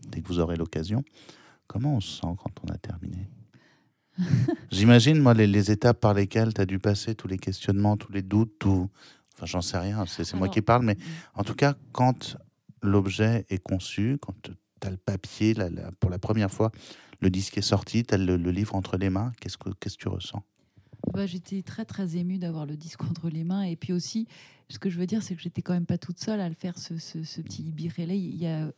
dès 0.09 0.19
que 0.19 0.27
vous 0.27 0.39
aurez 0.39 0.57
l'occasion. 0.57 1.05
Comment 1.67 1.95
on 1.95 1.99
se 1.99 2.21
sent 2.21 2.27
quand 2.37 2.51
on 2.63 2.73
a 2.73 2.77
terminé? 2.77 3.29
J'imagine, 4.71 5.19
moi, 5.19 5.33
les, 5.33 5.47
les, 5.47 5.71
étapes 5.71 5.99
par 5.99 6.13
lesquelles 6.13 6.53
tu 6.53 6.61
as 6.61 6.65
dû 6.65 6.79
passer, 6.79 7.13
tous 7.13 7.27
les 7.27 7.37
questionnements, 7.37 7.97
tous 7.97 8.11
les 8.11 8.23
doutes, 8.23 8.57
tout. 8.59 8.89
Enfin, 9.33 9.45
j'en 9.45 9.61
sais 9.61 9.77
rien, 9.77 10.05
c'est 10.07 10.33
moi 10.33 10.49
qui 10.49 10.61
parle, 10.61 10.83
mais 10.83 10.97
en 11.35 11.43
tout 11.43 11.53
cas, 11.53 11.75
quand 11.91 12.37
l'objet 12.81 13.45
est 13.49 13.59
conçu, 13.59 14.17
quand 14.19 14.33
tu 14.41 14.51
as 14.81 14.89
le 14.89 14.97
papier, 14.97 15.53
la, 15.53 15.69
pour 15.99 16.09
la 16.09 16.17
première 16.17 16.49
fois, 16.49 16.71
le 17.21 17.29
disque 17.29 17.57
est 17.57 17.63
sorti, 17.63 18.03
tu 18.03 18.15
as 18.15 18.17
le, 18.17 18.37
le, 18.37 18.51
livre 18.51 18.73
entre 18.73 18.97
les 18.97 19.11
mains, 19.11 19.31
qu'est-ce 19.39 19.57
que, 19.57 19.69
qu'est-ce 19.79 19.97
que 19.97 20.03
tu 20.03 20.07
ressens? 20.07 20.41
Bah, 21.13 21.27
J'étais 21.27 21.61
très 21.61 21.85
très 21.85 22.17
émue 22.17 22.39
d'avoir 22.39 22.65
le 22.65 22.75
disque 22.75 23.03
entre 23.03 23.29
les 23.29 23.43
mains. 23.43 23.63
Et 23.63 23.75
puis 23.75 23.93
aussi, 23.93 24.27
ce 24.69 24.79
que 24.79 24.89
je 24.89 24.97
veux 24.97 25.05
dire, 25.05 25.21
c'est 25.21 25.35
que 25.35 25.41
j'étais 25.41 25.61
quand 25.61 25.73
même 25.73 25.85
pas 25.85 25.97
toute 25.97 26.19
seule 26.19 26.39
à 26.39 26.49
le 26.49 26.55
faire, 26.55 26.77
ce, 26.77 26.97
ce, 26.97 27.23
ce 27.23 27.41
petit 27.41 27.71
birélé. 27.71 28.17
Il 28.17 28.35
y 28.37 28.47
a 28.47 28.71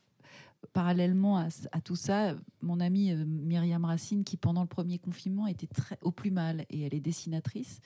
parallèlement 0.74 1.38
à, 1.38 1.82
tout 1.82 1.96
ça, 1.96 2.36
mon 2.62 2.80
amie 2.80 3.12
euh, 3.12 3.26
Myriam 3.26 3.86
Racine, 3.86 4.24
qui 4.24 4.38
pendant 4.38 4.62
le 4.62 4.68
premier 4.68 5.00
confinement 5.00 5.48
était 5.48 5.68
très, 5.68 5.98
au 6.02 6.12
plus 6.12 6.32
mal, 6.32 6.66
et 6.70 6.82
elle 6.82 6.94
est 6.94 7.00
dessinatrice. 7.00 7.80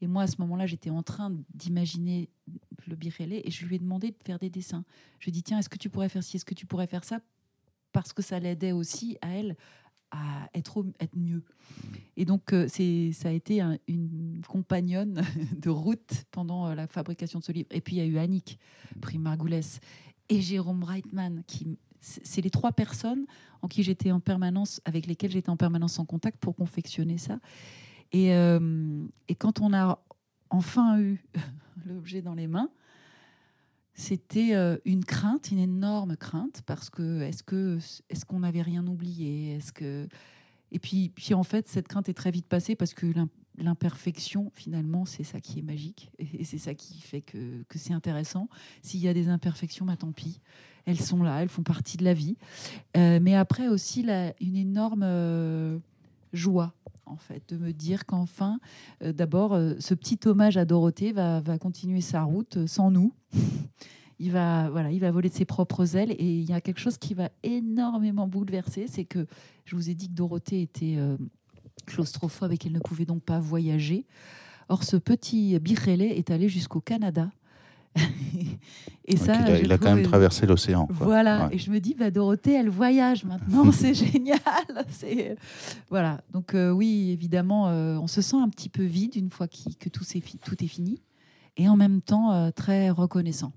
Et 0.00 0.06
moi, 0.06 0.22
à 0.22 0.26
ce 0.26 0.36
moment-là, 0.38 0.66
j'étais 0.66 0.90
en 0.90 1.02
train 1.02 1.32
d'imaginer 1.54 2.30
le 2.86 2.96
birélé 2.96 3.42
et 3.44 3.50
je 3.50 3.66
lui 3.66 3.76
ai 3.76 3.78
demandé 3.78 4.10
de 4.10 4.16
faire 4.24 4.38
des 4.38 4.48
dessins. 4.48 4.84
Je 5.18 5.26
lui 5.26 5.30
ai 5.30 5.32
dit, 5.32 5.42
tiens, 5.42 5.58
est-ce 5.58 5.68
que 5.68 5.76
tu 5.76 5.90
pourrais 5.90 6.08
faire 6.08 6.24
ci, 6.24 6.36
est-ce 6.36 6.44
que 6.44 6.54
tu 6.54 6.66
pourrais 6.66 6.86
faire 6.86 7.04
ça? 7.04 7.20
Parce 7.92 8.12
que 8.12 8.22
ça 8.22 8.38
l'aidait 8.38 8.72
aussi 8.72 9.18
à 9.20 9.28
elle 9.30 9.56
à 10.10 10.48
être, 10.54 10.84
être 10.98 11.16
mieux. 11.16 11.44
Et 12.16 12.24
donc, 12.24 12.52
euh, 12.52 12.66
ça 12.68 13.28
a 13.28 13.32
été 13.32 13.60
un, 13.60 13.78
une 13.86 14.40
compagnonne 14.48 15.22
de 15.56 15.70
route 15.70 16.24
pendant 16.32 16.66
euh, 16.66 16.74
la 16.74 16.86
fabrication 16.86 17.38
de 17.38 17.44
ce 17.44 17.52
livre. 17.52 17.68
Et 17.70 17.80
puis, 17.80 17.96
il 17.96 17.98
y 18.00 18.02
a 18.02 18.06
eu 18.06 18.18
Annick, 18.18 18.58
prix 19.00 19.18
Margoulès, 19.18 19.80
et 20.28 20.40
Jérôme 20.40 20.82
Reitman, 20.82 21.44
qui 21.46 21.78
c'est 22.00 22.40
les 22.40 22.50
trois 22.50 22.72
personnes 22.72 23.26
en 23.62 23.68
qui 23.68 23.82
j'étais 23.82 24.10
en 24.10 24.20
permanence, 24.20 24.80
avec 24.84 25.06
lesquelles 25.06 25.30
j'étais 25.30 25.50
en 25.50 25.56
permanence 25.56 25.98
en 25.98 26.04
contact 26.04 26.38
pour 26.38 26.56
confectionner 26.56 27.18
ça. 27.18 27.38
Et, 28.12 28.34
euh, 28.34 29.06
quand 29.38 29.60
on 29.60 29.72
a 29.72 30.02
enfin 30.50 31.00
eu 31.00 31.24
l'objet 31.86 32.22
dans 32.22 32.34
les 32.34 32.46
mains, 32.46 32.70
c'était 33.94 34.54
euh, 34.54 34.78
une 34.84 35.04
crainte, 35.04 35.50
une 35.50 35.58
énorme 35.58 36.16
crainte, 36.16 36.62
parce 36.64 36.90
que 36.90 37.20
est-ce 37.20 37.42
que 37.42 37.78
est-ce 38.08 38.24
qu'on 38.24 38.40
n'avait 38.40 38.62
rien 38.62 38.86
oublié? 38.86 39.56
Est-ce 39.56 39.72
que 39.72 40.08
et 40.72 40.78
puis, 40.78 41.10
puis 41.10 41.34
en 41.34 41.42
fait, 41.42 41.68
cette 41.68 41.88
crainte 41.88 42.08
est 42.08 42.14
très 42.14 42.30
vite 42.30 42.46
passée 42.46 42.76
parce 42.76 42.94
que 42.94 43.06
l'imperfection, 43.58 44.50
finalement, 44.54 45.04
c'est 45.04 45.24
ça 45.24 45.40
qui 45.40 45.58
est 45.58 45.62
magique 45.62 46.10
et 46.18 46.44
c'est 46.44 46.58
ça 46.58 46.74
qui 46.74 47.00
fait 47.00 47.20
que, 47.20 47.64
que 47.68 47.78
c'est 47.78 47.92
intéressant. 47.92 48.48
S'il 48.82 49.00
y 49.00 49.08
a 49.08 49.14
des 49.14 49.28
imperfections, 49.28 49.84
bah, 49.84 49.96
tant 49.96 50.12
pis. 50.12 50.40
Elles 50.86 51.00
sont 51.00 51.22
là, 51.22 51.42
elles 51.42 51.48
font 51.48 51.62
partie 51.62 51.96
de 51.96 52.04
la 52.04 52.14
vie. 52.14 52.36
Euh, 52.96 53.18
mais 53.20 53.34
après 53.34 53.68
aussi, 53.68 54.06
une 54.40 54.56
énorme 54.56 55.02
euh, 55.04 55.78
joie 56.32 56.74
en 57.06 57.16
fait, 57.16 57.42
de 57.48 57.56
me 57.56 57.72
dire 57.72 58.06
qu'enfin, 58.06 58.60
euh, 59.02 59.12
d'abord, 59.12 59.58
ce 59.80 59.94
petit 59.94 60.18
hommage 60.26 60.56
à 60.56 60.64
Dorothée 60.64 61.12
va, 61.12 61.42
continuer 61.60 62.00
sa 62.00 62.22
route 62.22 62.66
sans 62.66 62.90
nous. 62.90 63.12
il 64.20 64.30
va, 64.30 64.70
voilà, 64.70 64.92
il 64.92 65.00
va 65.00 65.10
voler 65.10 65.28
de 65.28 65.34
ses 65.34 65.44
propres 65.44 65.96
ailes 65.96 66.12
et 66.12 66.38
il 66.38 66.48
y 66.48 66.52
a 66.52 66.60
quelque 66.60 66.78
chose 66.78 66.98
qui 66.98 67.14
va 67.14 67.30
énormément 67.42 68.28
bouleverser, 68.28 68.86
c'est 68.86 69.04
que 69.04 69.26
je 69.64 69.74
vous 69.74 69.90
ai 69.90 69.94
dit 69.94 70.08
que 70.08 70.14
Dorothée 70.14 70.62
était 70.62 70.98
claustrophobe 71.86 72.52
et 72.52 72.58
qu'elle 72.58 72.72
ne 72.72 72.80
pouvait 72.80 73.06
donc 73.06 73.22
pas 73.22 73.40
voyager. 73.40 74.06
Or, 74.68 74.84
ce 74.84 74.96
petit 74.96 75.58
Birrelais 75.58 76.16
est 76.16 76.30
allé 76.30 76.48
jusqu'au 76.48 76.80
Canada 76.80 77.30
et 79.04 79.16
ça, 79.16 79.34
il 79.34 79.52
a, 79.52 79.58
il 79.60 79.72
a 79.72 79.78
quand 79.78 79.94
même 79.94 80.04
traversé 80.04 80.46
l'océan. 80.46 80.88
Voilà. 80.90 81.46
Ouais. 81.46 81.56
Et 81.56 81.58
je 81.58 81.70
me 81.70 81.80
dis, 81.80 81.94
bah, 81.94 82.10
Dorothée, 82.10 82.54
elle 82.54 82.68
voyage 82.68 83.24
maintenant, 83.24 83.72
c'est 83.72 83.94
génial. 83.94 84.38
C'est 84.90 85.36
voilà. 85.88 86.20
Donc 86.32 86.54
euh, 86.54 86.70
oui, 86.70 87.10
évidemment, 87.10 87.68
euh, 87.68 87.96
on 87.96 88.06
se 88.06 88.22
sent 88.22 88.36
un 88.36 88.48
petit 88.48 88.68
peu 88.68 88.84
vide 88.84 89.16
une 89.16 89.30
fois 89.30 89.48
qu 89.48 89.74
que 89.78 89.88
tout 89.88 90.04
est, 90.14 90.38
tout 90.44 90.62
est 90.62 90.68
fini, 90.68 91.00
et 91.56 91.68
en 91.68 91.76
même 91.76 92.00
temps 92.00 92.32
euh, 92.32 92.50
très 92.50 92.90
reconnaissant 92.90 93.52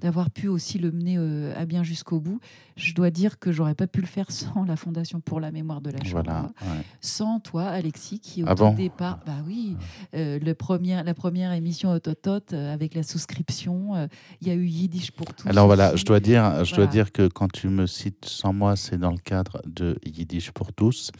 d'avoir 0.00 0.30
pu 0.30 0.48
aussi 0.48 0.78
le 0.78 0.90
mener 0.90 1.16
euh, 1.18 1.52
à 1.56 1.66
bien 1.66 1.82
jusqu'au 1.82 2.20
bout. 2.20 2.40
Je 2.76 2.94
dois 2.94 3.10
dire 3.10 3.38
que 3.38 3.52
j'aurais 3.52 3.74
pas 3.74 3.86
pu 3.86 4.00
le 4.00 4.06
faire 4.06 4.30
sans 4.30 4.64
la 4.64 4.76
Fondation 4.76 5.20
pour 5.20 5.40
la 5.40 5.50
mémoire 5.50 5.80
de 5.80 5.90
la 5.90 5.98
Shoah, 6.02 6.22
voilà, 6.22 6.42
ouais. 6.62 6.84
sans 7.00 7.40
toi, 7.40 7.64
Alexis, 7.64 8.20
qui 8.20 8.42
au 8.42 8.46
ah 8.48 8.54
bon 8.54 8.74
départ, 8.74 9.20
bah 9.26 9.42
oui, 9.46 9.76
euh, 10.14 10.38
le 10.38 10.54
premier, 10.54 11.02
la 11.02 11.14
première 11.14 11.52
émission 11.52 11.90
Autotot 11.92 12.40
euh, 12.52 12.72
avec 12.72 12.94
la 12.94 13.02
souscription, 13.02 14.08
il 14.40 14.48
y 14.48 14.50
a 14.50 14.54
eu 14.54 14.66
Yiddish 14.66 15.10
pour 15.12 15.34
tous. 15.34 15.46
Alors 15.48 15.66
voilà, 15.66 15.94
je 15.96 16.04
dois 16.04 16.20
dire, 16.20 16.64
je 16.64 16.70
voilà. 16.70 16.84
dois 16.84 16.86
dire 16.86 17.12
que 17.12 17.28
quand 17.28 17.50
tu 17.50 17.68
me 17.68 17.86
cites 17.86 18.24
sans 18.24 18.52
moi, 18.52 18.76
c'est 18.76 18.98
dans 18.98 19.10
le 19.10 19.18
cadre 19.18 19.60
de 19.66 19.98
Yiddish 20.04 20.52
pour 20.52 20.72
tous 20.72 21.10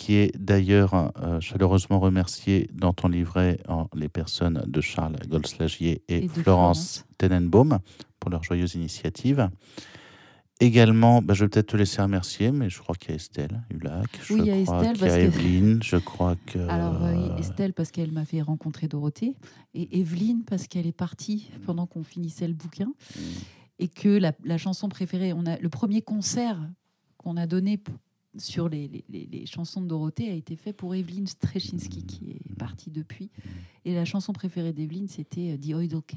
qui 0.00 0.14
est 0.14 0.32
d'ailleurs 0.34 1.12
euh, 1.22 1.40
chaleureusement 1.40 2.00
remercié 2.00 2.70
dans 2.72 2.94
ton 2.94 3.08
livret 3.08 3.58
en 3.68 3.86
les 3.94 4.08
personnes 4.08 4.64
de 4.66 4.80
Charles 4.80 5.18
Goldslagier 5.28 6.02
et, 6.08 6.24
et 6.24 6.28
Florence, 6.28 7.04
Tenenbaum 7.18 7.80
pour 8.18 8.30
leur 8.30 8.42
joyeuse 8.42 8.76
initiative. 8.76 9.50
Également, 10.58 11.20
bah, 11.20 11.34
je 11.34 11.44
vais 11.44 11.50
peut-être 11.50 11.72
te 11.72 11.76
laisser 11.76 12.00
remercier, 12.00 12.50
mais 12.50 12.70
je 12.70 12.78
crois 12.78 12.94
qu'il 12.94 13.10
y 13.10 13.12
a 13.12 13.16
Estelle 13.16 13.60
Hulac, 13.68 14.06
je 14.22 14.32
oui, 14.32 14.40
il 14.40 14.46
y 14.46 14.50
a 14.50 14.64
crois 14.64 14.92
qu'il 14.94 15.06
y 15.06 15.10
a 15.10 15.20
Evelyne, 15.20 15.82
je 15.82 15.96
crois 15.96 16.36
que... 16.46 16.58
Alors 16.70 17.02
oui, 17.02 17.38
Estelle 17.38 17.74
parce 17.74 17.90
qu'elle 17.90 18.12
m'a 18.12 18.24
fait 18.24 18.40
rencontrer 18.40 18.88
Dorothée, 18.88 19.36
et 19.74 20.00
Evelyne 20.00 20.44
parce 20.46 20.66
qu'elle 20.66 20.86
est 20.86 20.96
partie 20.96 21.50
pendant 21.66 21.86
qu'on 21.86 22.04
finissait 22.04 22.48
le 22.48 22.54
bouquin. 22.54 22.86
Mmh. 22.86 23.20
et 23.80 23.88
que 23.88 24.08
la, 24.08 24.32
la 24.44 24.56
chanson 24.56 24.88
préférée, 24.88 25.34
on 25.34 25.44
a 25.44 25.58
le 25.58 25.68
premier 25.68 26.00
concert 26.00 26.58
qu'on 27.18 27.36
a 27.36 27.46
donné 27.46 27.76
sur 28.36 28.68
les, 28.68 28.88
les- 29.08 29.26
les- 29.26 29.46
chansons 29.46 29.80
de 29.80 29.86
Dorothée 29.88 30.30
a 30.30 30.34
été 30.34 30.56
fait 30.56 30.72
pour 30.72 30.94
Evelyne 30.94 31.26
Strechinski, 31.26 32.04
qui 32.04 32.30
est 32.32 32.54
partie 32.56 32.90
depuis. 32.90 33.30
Et 33.84 33.94
la 33.94 34.04
chanson 34.04 34.32
préférée 34.32 34.72
d'Evelyne, 34.72 35.08
c'était 35.08 35.52
euh, 35.52 35.56
Die 35.56 35.74
Oidoke. 35.74 36.16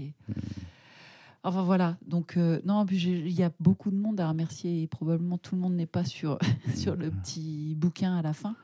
Enfin 1.46 1.64
voilà, 1.64 1.98
donc 2.08 2.38
euh, 2.38 2.62
non, 2.66 2.86
il 2.90 3.30
y 3.32 3.44
a 3.44 3.52
beaucoup 3.60 3.92
de 3.92 3.98
monde 3.98 4.20
à 4.22 4.30
remercier 4.30 4.82
et 4.84 4.88
probablement 4.88 5.38
tout 5.38 5.56
le 5.56 5.62
monde 5.62 5.74
n'est 5.76 5.86
pas 5.86 6.06
sur, 6.06 6.38
sur 6.76 6.96
le 6.96 7.12
petit 7.12 7.76
bouquin 7.76 8.16
à 8.16 8.22
la 8.22 8.32
fin. 8.34 8.56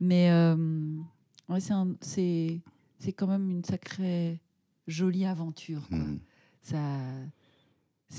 Mais 0.00 0.30
euh, 0.30 0.56
ouais, 1.48 1.60
c'est 1.60 1.72
un- 1.72 1.94
c'est 2.00 2.60
c'est 2.98 3.12
quand 3.12 3.26
même 3.26 3.50
une 3.50 3.62
sacrée 3.64 4.40
jolie 4.88 5.24
aventure. 5.26 5.86
quoi. 5.88 5.98
Ça, 6.62 6.78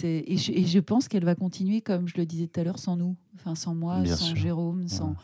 et 0.04 0.38
je, 0.38 0.52
et 0.52 0.66
je 0.66 0.80
pense 0.80 1.08
qu'elle 1.08 1.26
va 1.26 1.36
continuer 1.36 1.82
comme 1.82 2.08
je 2.08 2.16
le 2.18 2.26
disais 2.26 2.48
tout 2.48 2.60
à 2.60 2.64
l'heure 2.64 2.80
sans 2.80 2.96
nous, 2.98 3.16
enfin 3.36 3.56
sans 3.56 3.74
moi, 3.76 4.02
Bien 4.02 4.16
sans 4.16 4.26
sûr. 4.28 4.36
Jérôme, 4.38 4.88
sans. 4.88 5.16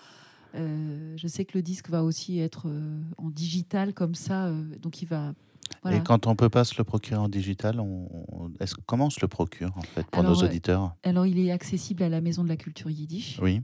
euh, 0.55 1.13
je 1.17 1.27
sais 1.27 1.45
que 1.45 1.57
le 1.57 1.61
disque 1.61 1.89
va 1.89 2.03
aussi 2.03 2.39
être 2.39 2.67
euh, 2.67 3.01
en 3.17 3.29
digital 3.29 3.93
comme 3.93 4.15
ça, 4.15 4.45
euh, 4.47 4.63
donc 4.81 5.01
il 5.01 5.07
va. 5.07 5.33
Voilà. 5.81 5.97
Et 5.97 6.03
quand 6.03 6.27
on 6.27 6.35
peut 6.35 6.49
pas 6.49 6.63
se 6.65 6.75
le 6.77 6.83
procurer 6.83 7.19
en 7.19 7.29
digital, 7.29 7.79
on, 7.79 8.07
on- 8.31 8.51
est-ce, 8.59 8.75
comment 8.85 9.07
on 9.07 9.09
se 9.09 9.19
le 9.21 9.27
procure 9.27 9.71
en 9.77 9.81
fait 9.81 10.05
pour 10.07 10.21
Alors, 10.23 10.35
nos 10.37 10.43
auditeurs? 10.43 10.95
Alors 11.03 11.25
il 11.25 11.39
est 11.39 11.51
accessible 11.51 12.03
à 12.03 12.09
la 12.09 12.21
Maison 12.21 12.43
de 12.43 12.49
la 12.49 12.57
Culture 12.57 12.89
Yiddish 12.91 13.39
Oui, 13.41 13.61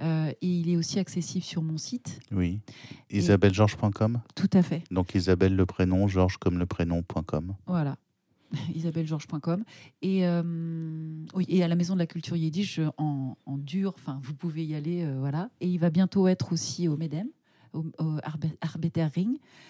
euh, 0.00 0.30
et 0.40 0.46
il 0.48 0.70
est 0.70 0.76
aussi 0.76 0.98
accessible 0.98 1.44
sur 1.44 1.60
mon 1.62 1.76
site. 1.78 2.20
oui. 2.30 2.60
IsabelleGeorges.com 3.10 4.20
Tout 4.34 4.50
à 4.52 4.62
fait. 4.62 4.82
Donc 4.90 5.14
Isabelle 5.14 5.54
le 5.54 5.66
prénom, 5.66 6.08
Georges 6.08 6.38
comme 6.38 6.58
le 6.58 6.66
prénom.com. 6.66 7.54
Voilà. 7.66 7.96
isabellegeorges.com 8.74 9.64
et 10.02 10.26
euh, 10.26 10.42
et 11.48 11.62
à 11.62 11.68
la 11.68 11.74
maison 11.74 11.94
de 11.94 11.98
la 11.98 12.06
culture 12.06 12.36
yiddish 12.36 12.80
en, 12.98 13.36
en 13.46 13.58
dur 13.58 13.94
enfin 13.96 14.20
vous 14.22 14.34
pouvez 14.34 14.64
y 14.64 14.74
aller 14.74 15.04
euh, 15.04 15.16
voilà. 15.18 15.50
Et 15.60 15.68
il 15.68 15.78
va 15.78 15.90
bientôt 15.90 16.28
être 16.28 16.52
aussi 16.52 16.88
au 16.88 16.96
Medem 16.96 17.28
au, 17.72 17.86
au 17.98 18.18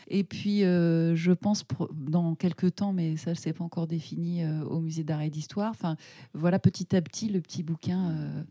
et 0.08 0.24
puis 0.24 0.64
euh, 0.64 1.14
je 1.14 1.32
pense 1.32 1.64
dans 1.92 2.34
quelques 2.34 2.74
temps 2.74 2.92
mais 2.92 3.16
ça 3.16 3.36
c'est 3.36 3.52
pas 3.52 3.62
encore 3.62 3.86
défini 3.86 4.44
au 4.68 4.80
musée 4.80 5.04
d'art 5.04 5.22
et 5.22 5.30
d'histoire. 5.30 5.70
Enfin 5.70 5.96
voilà 6.34 6.58
petit 6.58 6.96
à 6.96 7.02
petit 7.02 7.28
le 7.28 7.40
petit 7.40 7.62
bouquin 7.62 8.10
euh, 8.10 8.42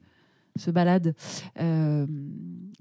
se 0.58 0.72
balade. 0.72 1.16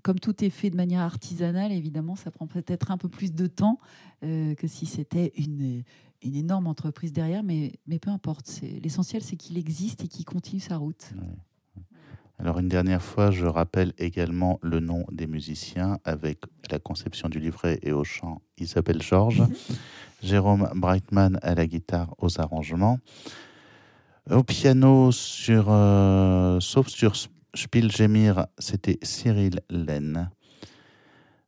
Comme 0.02 0.18
tout 0.18 0.42
est 0.42 0.50
fait 0.50 0.70
de 0.70 0.76
manière 0.76 1.02
artisanale, 1.02 1.72
évidemment, 1.72 2.16
ça 2.16 2.30
prend 2.30 2.46
peut-être 2.46 2.90
un 2.90 2.96
peu 2.96 3.08
plus 3.10 3.34
de 3.34 3.46
temps 3.46 3.78
que 4.22 4.66
si 4.66 4.86
c'était 4.86 5.32
une, 5.36 5.82
une 6.22 6.36
énorme 6.36 6.66
entreprise 6.66 7.12
derrière, 7.12 7.42
mais, 7.42 7.72
mais 7.86 7.98
peu 7.98 8.10
importe. 8.10 8.60
L'essentiel, 8.82 9.22
c'est 9.22 9.36
qu'il 9.36 9.58
existe 9.58 10.04
et 10.04 10.08
qu'il 10.08 10.24
continue 10.24 10.60
sa 10.60 10.76
route. 10.76 11.12
Alors 12.38 12.58
une 12.58 12.68
dernière 12.68 13.02
fois, 13.02 13.30
je 13.30 13.44
rappelle 13.44 13.92
également 13.98 14.58
le 14.62 14.80
nom 14.80 15.04
des 15.12 15.26
musiciens 15.26 15.98
avec 16.04 16.38
la 16.70 16.78
conception 16.78 17.28
du 17.28 17.38
livret 17.38 17.78
et 17.82 17.92
au 17.92 18.02
chant 18.02 18.40
Isabelle 18.56 19.02
Georges, 19.02 19.42
Jérôme 20.22 20.70
Breitman 20.74 21.38
à 21.42 21.54
la 21.54 21.66
guitare 21.66 22.14
aux 22.16 22.40
arrangements, 22.40 22.98
au 24.30 24.42
piano 24.42 25.12
sur 25.12 25.66
euh, 25.68 26.60
sauf 26.60 26.88
sur 26.88 27.14
Spielgemir, 27.54 28.46
c'était 28.58 28.98
Cyril 29.02 29.60
Laine. 29.68 30.30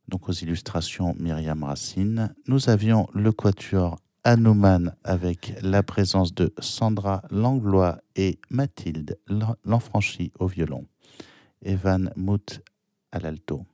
Donc 0.09 0.29
aux 0.29 0.33
illustrations 0.33 1.15
Myriam 1.17 1.63
Racine, 1.63 2.35
nous 2.47 2.69
avions 2.69 3.07
le 3.13 3.31
quatuor 3.31 3.97
Hanuman 4.23 4.95
avec 5.03 5.53
la 5.61 5.83
présence 5.83 6.33
de 6.33 6.53
Sandra 6.59 7.23
Langlois 7.29 7.99
et 8.15 8.39
Mathilde 8.49 9.19
Lanfranchi 9.65 10.31
au 10.39 10.47
violon, 10.47 10.85
Evan 11.61 12.11
Mout 12.15 12.61
à 13.11 13.19
l'alto, 13.19 13.65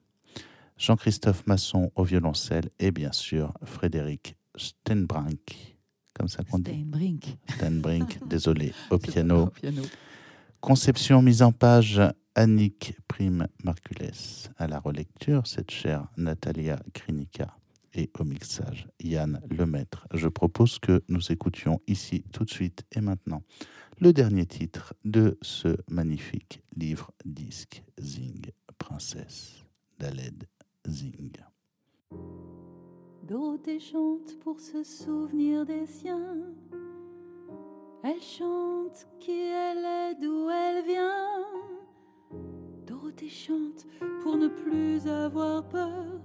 Jean-Christophe 0.77 1.45
Masson 1.45 1.91
au 1.95 2.03
violoncelle 2.03 2.69
et 2.79 2.91
bien 2.91 3.11
sûr 3.11 3.53
Frédéric 3.63 4.35
Stenbrink, 4.55 5.77
comme 6.13 6.27
ça 6.27 6.43
qu'on 6.43 6.59
dit, 6.59 6.71
Steinbrink. 6.71 7.37
Stenbrink, 7.55 8.19
désolé, 8.27 8.73
piano. 9.01 9.43
au 9.43 9.47
piano. 9.47 9.83
Conception 10.59 11.21
mise 11.21 11.41
en 11.41 11.51
page 11.51 12.01
Annick 12.35 12.95
Prime 13.07 13.47
Marcules. 13.63 14.11
À 14.57 14.67
la 14.67 14.79
relecture, 14.79 15.45
cette 15.45 15.71
chère 15.71 16.07
Natalia 16.17 16.79
Krinika. 16.93 17.58
Et 17.93 18.09
au 18.19 18.23
mixage, 18.23 18.87
Yann 18.99 19.41
Lemaître. 19.49 20.07
Je 20.13 20.27
propose 20.27 20.79
que 20.79 21.03
nous 21.09 21.31
écoutions 21.31 21.81
ici, 21.87 22.23
tout 22.31 22.45
de 22.45 22.49
suite 22.51 22.85
et 22.95 23.01
maintenant, 23.01 23.43
le 23.99 24.13
dernier 24.13 24.45
titre 24.45 24.93
de 25.05 25.37
ce 25.41 25.75
magnifique 25.89 26.61
livre 26.75 27.11
disque 27.25 27.83
Zing, 27.99 28.51
Princesse 28.77 29.65
d'Aled 29.99 30.45
Zing. 30.87 31.33
Dorothée 33.23 33.79
chante 33.79 34.39
pour 34.39 34.59
se 34.59 34.83
souvenir 34.83 35.65
des 35.65 35.85
siens. 35.85 36.37
Elle 38.03 38.21
chante 38.21 39.07
qui 39.19 39.31
elle 39.31 39.85
est, 39.85 40.15
d'où 40.15 40.49
elle 40.49 40.85
vient. 40.85 41.45
Dorothée 42.87 43.29
chante 43.29 43.85
pour 44.23 44.37
ne 44.37 44.47
plus 44.47 45.05
avoir 45.07 45.67
peur. 45.67 46.21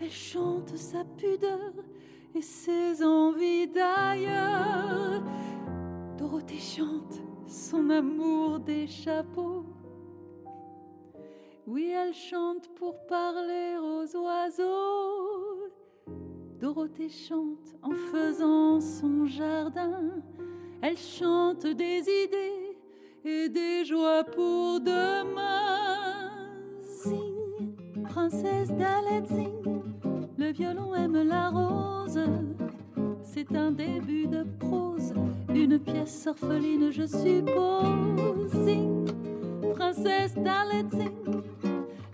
Elle 0.00 0.10
chante 0.10 0.76
sa 0.76 1.04
pudeur 1.04 1.72
et 2.34 2.42
ses 2.42 3.02
envies 3.02 3.68
d'ailleurs. 3.68 5.22
Dorothée 6.18 6.58
chante 6.58 7.20
son 7.46 7.90
amour 7.90 8.60
des 8.60 8.86
chapeaux. 8.86 9.64
Oui, 11.66 11.90
elle 11.90 12.12
chante 12.12 12.68
pour 12.74 13.06
parler 13.06 13.76
aux 13.80 14.16
oiseaux. 14.16 15.70
Dorothée 16.60 17.08
chante 17.08 17.74
en 17.82 17.92
faisant 17.92 18.80
son 18.80 19.24
jardin. 19.26 20.22
Elle 20.82 20.98
chante 20.98 21.66
des 21.66 22.00
idées 22.00 22.76
et 23.24 23.48
des 23.48 23.84
joies 23.84 24.24
pour 24.24 24.80
demain. 24.80 26.30
Zing, 26.82 27.74
princesse 28.04 28.68
d'Aled 28.68 29.26
Zing, 29.26 29.73
le 30.44 30.52
violon 30.52 30.94
aime 30.94 31.26
la 31.26 31.48
rose. 31.48 32.20
C'est 33.22 33.50
un 33.56 33.70
début 33.70 34.26
de 34.26 34.44
prose, 34.58 35.14
une 35.48 35.78
pièce 35.78 36.26
orpheline, 36.26 36.90
je 36.90 37.06
suppose. 37.06 38.50
Zing, 38.64 39.06
princesse 39.74 40.34
d'Aled 40.34 40.90
Zing, 40.90 41.42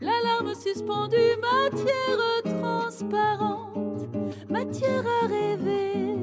la 0.01 0.13
larme 0.23 0.55
suspendue, 0.55 1.17
matière 1.41 2.61
transparente, 2.61 4.07
matière 4.49 5.05
à 5.23 5.27
rêver. 5.27 6.15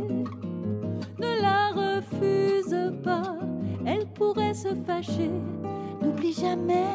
Ne 1.20 1.42
la 1.42 1.72
refuse 1.72 2.94
pas, 3.04 3.36
elle 3.86 4.06
pourrait 4.14 4.54
se 4.54 4.74
fâcher. 4.86 5.32
N'oublie 6.02 6.34
jamais. 6.34 6.86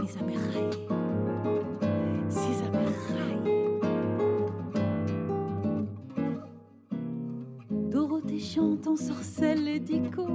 Lizamerai. 0.00 0.92
Dorothée 8.32 8.54
chante 8.54 8.86
en 8.86 8.96
sorcelle 8.96 9.68
et 9.68 9.78
dico. 9.78 10.26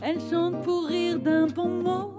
Elle 0.00 0.20
chante 0.30 0.62
pour 0.62 0.86
rire 0.86 1.18
d'un 1.18 1.48
bon 1.48 1.68
mot. 1.68 2.12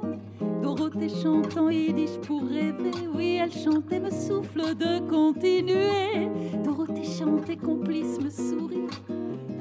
Dorothée 0.61 1.07
chante 1.07 1.55
en 1.55 1.69
yiddish 1.69 2.17
pour 2.23 2.41
rêver. 2.41 2.91
Oui, 3.15 3.39
elle 3.41 3.53
chante 3.53 3.89
et 3.89 4.01
me 4.01 4.11
souffle 4.11 4.75
de 4.75 4.99
continuer. 5.07 6.29
Dorothée 6.61 7.05
chante 7.05 7.49
et 7.49 7.55
complice 7.55 8.19
me 8.19 8.29
sourit. 8.29 8.87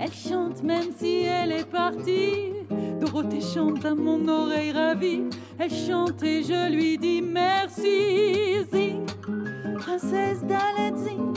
Elle 0.00 0.12
chante 0.12 0.64
même 0.64 0.90
si 0.96 1.22
elle 1.22 1.52
est 1.52 1.70
partie. 1.70 2.52
Dorothée 3.00 3.40
chante 3.40 3.84
à 3.84 3.94
mon 3.94 4.26
oreille 4.26 4.72
ravie. 4.72 5.22
Elle 5.60 5.70
chante 5.70 6.24
et 6.24 6.42
je 6.42 6.72
lui 6.74 6.98
dis 6.98 7.22
merci. 7.22 8.64
Zing, 8.72 9.06
princesse 9.78 10.42
d'Aled 10.42 10.96
Zing, 10.96 11.34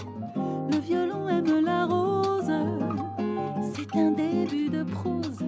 le 0.71 0.79
violon 0.79 1.29
aime 1.29 1.63
la 1.63 1.85
rose. 1.85 2.38
C'est 3.79 3.97
un 3.97 4.11
début 4.11 4.69
de 4.69 4.83
prose, 4.83 5.39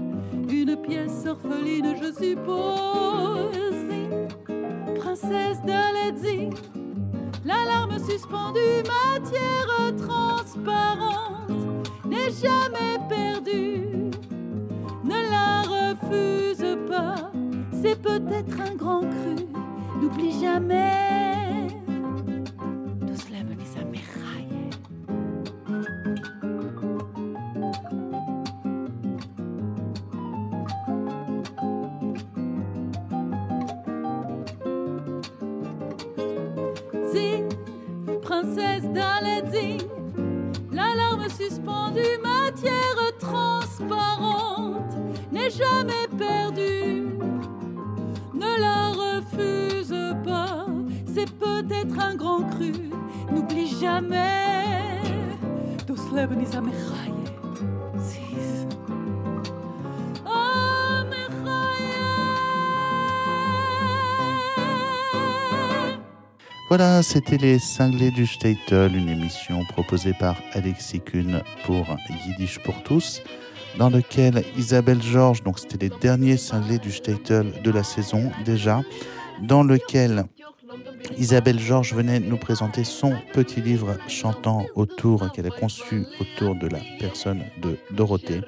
une 0.49 0.77
pièce 0.77 1.25
orpheline, 1.27 1.95
je 2.01 2.13
suppose. 2.13 3.51
Princesse 4.95 5.61
d'Aled 5.65 6.17
Zing, 6.17 6.53
la 7.43 7.65
larme 7.65 7.99
suspendue, 7.99 8.84
matière 8.88 9.95
transparente, 9.97 11.51
n'est 12.05 12.32
jamais 12.32 12.99
perdue. 13.09 14.11
Ne 15.03 15.29
la 15.29 15.63
refuse 15.63 16.77
pas, 16.88 17.32
c'est 17.82 18.01
peut-être 18.01 18.61
un 18.61 18.75
grand 18.75 19.01
cru. 19.01 19.45
N'oublie 20.01 20.39
jamais. 20.39 21.80
Princesse 38.52 38.84
d'Aladdin. 38.91 39.78
La 40.72 40.95
larme 40.95 41.30
suspendue, 41.30 42.18
matière 42.22 42.97
transparente, 43.20 44.95
n'est 45.32 45.49
jamais 45.49 46.08
perdue. 46.18 47.08
Ne 48.34 48.60
la 48.60 48.89
refuse 48.89 49.95
pas, 50.24 50.66
c'est 51.14 51.32
peut-être 51.32 51.99
un 51.99 52.16
grand 52.16 52.43
cru. 52.43 52.74
N'oublie 53.32 53.68
jamais. 53.80 54.41
Voilà, 66.72 67.03
c'était 67.03 67.36
les 67.36 67.59
cinglés 67.59 68.11
du 68.11 68.26
Statel, 68.26 68.95
une 68.95 69.09
émission 69.09 69.65
proposée 69.65 70.13
par 70.13 70.38
Alexis 70.53 71.01
Kuhn 71.01 71.41
pour 71.65 71.86
Yiddish 72.26 72.59
pour 72.59 72.82
tous, 72.84 73.22
dans 73.78 73.89
lequel 73.89 74.45
Isabelle 74.57 75.01
Georges, 75.01 75.43
donc 75.43 75.59
c'était 75.59 75.89
les 75.89 75.99
derniers 75.99 76.38
cinglés 76.38 76.78
du 76.78 76.93
Statel 76.93 77.51
de 77.61 77.72
la 77.72 77.84
saison 77.84 78.32
déjà, 78.45 78.84
dans 79.41 79.63
lequel 79.63 80.24
Isabelle 81.17 81.59
Georges 81.59 81.93
venait 81.93 82.22
nous 82.22 82.38
présenter 82.38 82.86
son 82.86 83.15
petit 83.34 83.59
livre 83.59 83.97
chantant 84.07 84.65
autour, 84.76 85.30
qu'elle 85.34 85.47
a 85.47 85.49
conçu 85.49 86.05
autour 86.22 86.55
de 86.55 86.67
la 86.67 86.80
personne 87.01 87.43
de 87.61 87.78
Dorothée. 87.91 88.39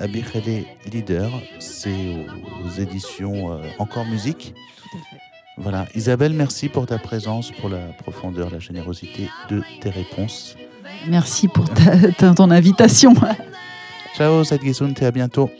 Abichele 0.00 0.64
Leader, 0.92 1.30
c'est 1.60 2.26
aux 2.64 2.80
éditions 2.80 3.52
euh, 3.52 3.62
Encore 3.78 4.06
Musique. 4.06 4.52
Voilà. 5.56 5.86
Isabelle, 5.94 6.32
merci 6.32 6.68
pour 6.68 6.86
ta 6.86 6.98
présence, 6.98 7.50
pour 7.52 7.68
la 7.68 7.78
profondeur, 7.98 8.50
la 8.50 8.58
générosité 8.58 9.28
de 9.48 9.62
tes 9.80 9.90
réponses. 9.90 10.56
Merci 11.08 11.48
pour 11.48 11.68
ta, 11.68 12.32
ton 12.32 12.50
invitation. 12.50 13.14
Ciao, 14.16 14.44
Sad 14.44 14.60
et 14.64 15.04
à 15.04 15.10
bientôt. 15.10 15.50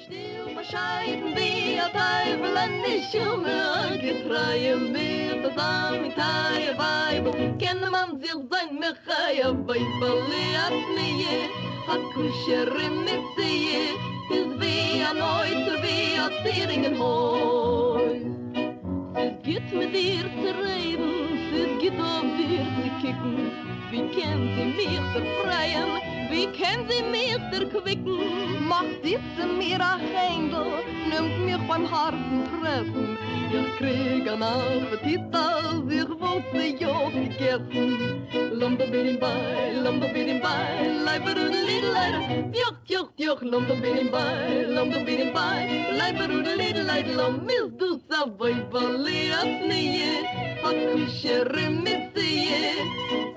Gitme 19.44 19.92
deyir 19.92 20.26
tırayım 20.42 21.41
es 21.52 21.80
geht 21.80 22.00
auf 22.00 22.22
dir 22.36 22.90
kicken. 23.00 23.50
Wie 23.90 24.08
kennt 24.08 24.48
sie 24.56 24.66
mich 24.78 25.00
befreien, 25.12 25.90
wie 26.30 26.46
kennt 26.46 26.90
sie 26.90 27.02
mich 27.02 27.36
erquicken? 27.52 28.66
Macht 28.66 29.02
sie 29.02 29.18
zu 29.36 29.46
mir 29.46 29.78
ein 29.80 30.00
Engel, 30.30 30.66
nimmt 31.10 31.44
mich 31.44 31.68
beim 31.68 31.90
harten 31.90 32.44
Treffen. 32.50 33.18
Ich 33.52 33.76
krieg 33.76 34.26
an 34.32 34.42
Appetit, 34.42 35.20
als 35.32 35.92
ich 35.92 36.08
wollte 36.08 36.64
ja 36.80 37.10
gegessen. 37.10 38.26
Lomba 38.52 38.86
bin 38.86 39.18
bei, 39.20 39.72
lomba 39.84 40.06
bin 40.06 40.40
bei, 40.40 40.88
leiber 41.04 41.38
und 41.38 41.54
lidleider. 41.68 42.22
Joch, 42.54 42.78
joch, 42.86 43.10
joch, 43.18 43.42
lomba 43.42 43.74
bin 43.74 44.10
bei, 44.10 44.64
lomba 44.68 45.00
bin 45.00 45.34
bei, 45.34 45.84
leiber 45.98 46.32
und 46.32 46.46
lidleider. 46.46 47.12
Lom, 47.14 47.44
mis 47.44 47.68
du 47.76 48.00
sa 48.08 48.24
voi 48.38 48.54
bali 48.72 49.32
at 49.32 49.68
nie, 49.68 50.24
hat 50.62 50.78
kusher 50.92 51.41
rëmitëje 51.48 52.60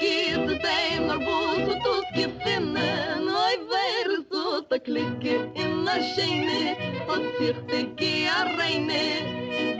Kitë 0.01 0.41
të 0.47 0.57
tejmë 0.63 1.05
nërbut 1.09 1.61
të 1.69 1.77
të 1.85 1.93
s'ke 2.07 2.25
finë 2.43 2.87
Noj 3.25 3.53
verë 3.71 4.19
sot 4.31 4.69
të 4.73 4.81
klike 4.87 5.37
in 5.63 5.77
në 5.87 5.95
shejne 6.13 6.75
O 7.05 7.19
qikë 7.37 7.65
të 7.71 7.81
kia 8.01 8.41
rejne 8.55 9.05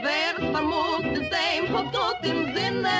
Verë 0.06 0.38
të 0.40 0.54
parmok 0.56 1.10
të 1.12 1.28
tejmë 1.34 1.74
Hot 1.74 1.92
të 1.94 2.08
të 2.24 2.70
më 2.80 2.98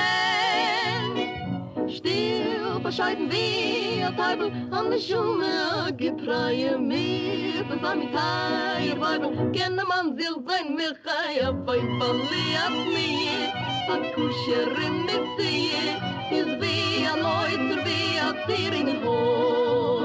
zinë 1.97 2.56
bescheiden 2.87 3.29
wie 3.29 4.01
a 4.01 4.11
Teufel 4.11 4.49
an 4.71 4.89
der 4.91 4.99
Schumme 4.99 5.93
getreue 5.97 6.77
mir. 6.77 7.65
Das 7.67 7.83
am 7.91 8.01
Teil 8.13 8.95
Weibel 9.01 9.51
kenne 9.51 9.83
man 9.91 10.17
sich 10.17 10.37
sein 10.47 10.73
mir 10.77 10.95
chaya 11.03 11.51
bei 11.51 11.79
verliert 11.99 12.77
mir. 12.95 13.43
A 13.93 13.97
kusher 14.15 14.71
mit 15.05 15.25
sie 15.37 15.71
is 16.37 16.49
wie 16.61 17.05
a 17.11 17.15
neuter 17.23 17.79
wie 17.85 18.19
a 18.27 18.29
Ziering 18.45 19.03
hoi 19.03 19.96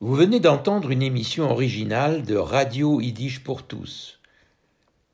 Vous 0.00 0.14
venez 0.14 0.38
d'entendre 0.38 0.90
une 0.90 1.02
émission 1.02 1.50
originale 1.50 2.24
de 2.24 2.36
Radio 2.36 3.00
Yiddish 3.00 3.42
pour 3.42 3.62
tous. 3.62 4.20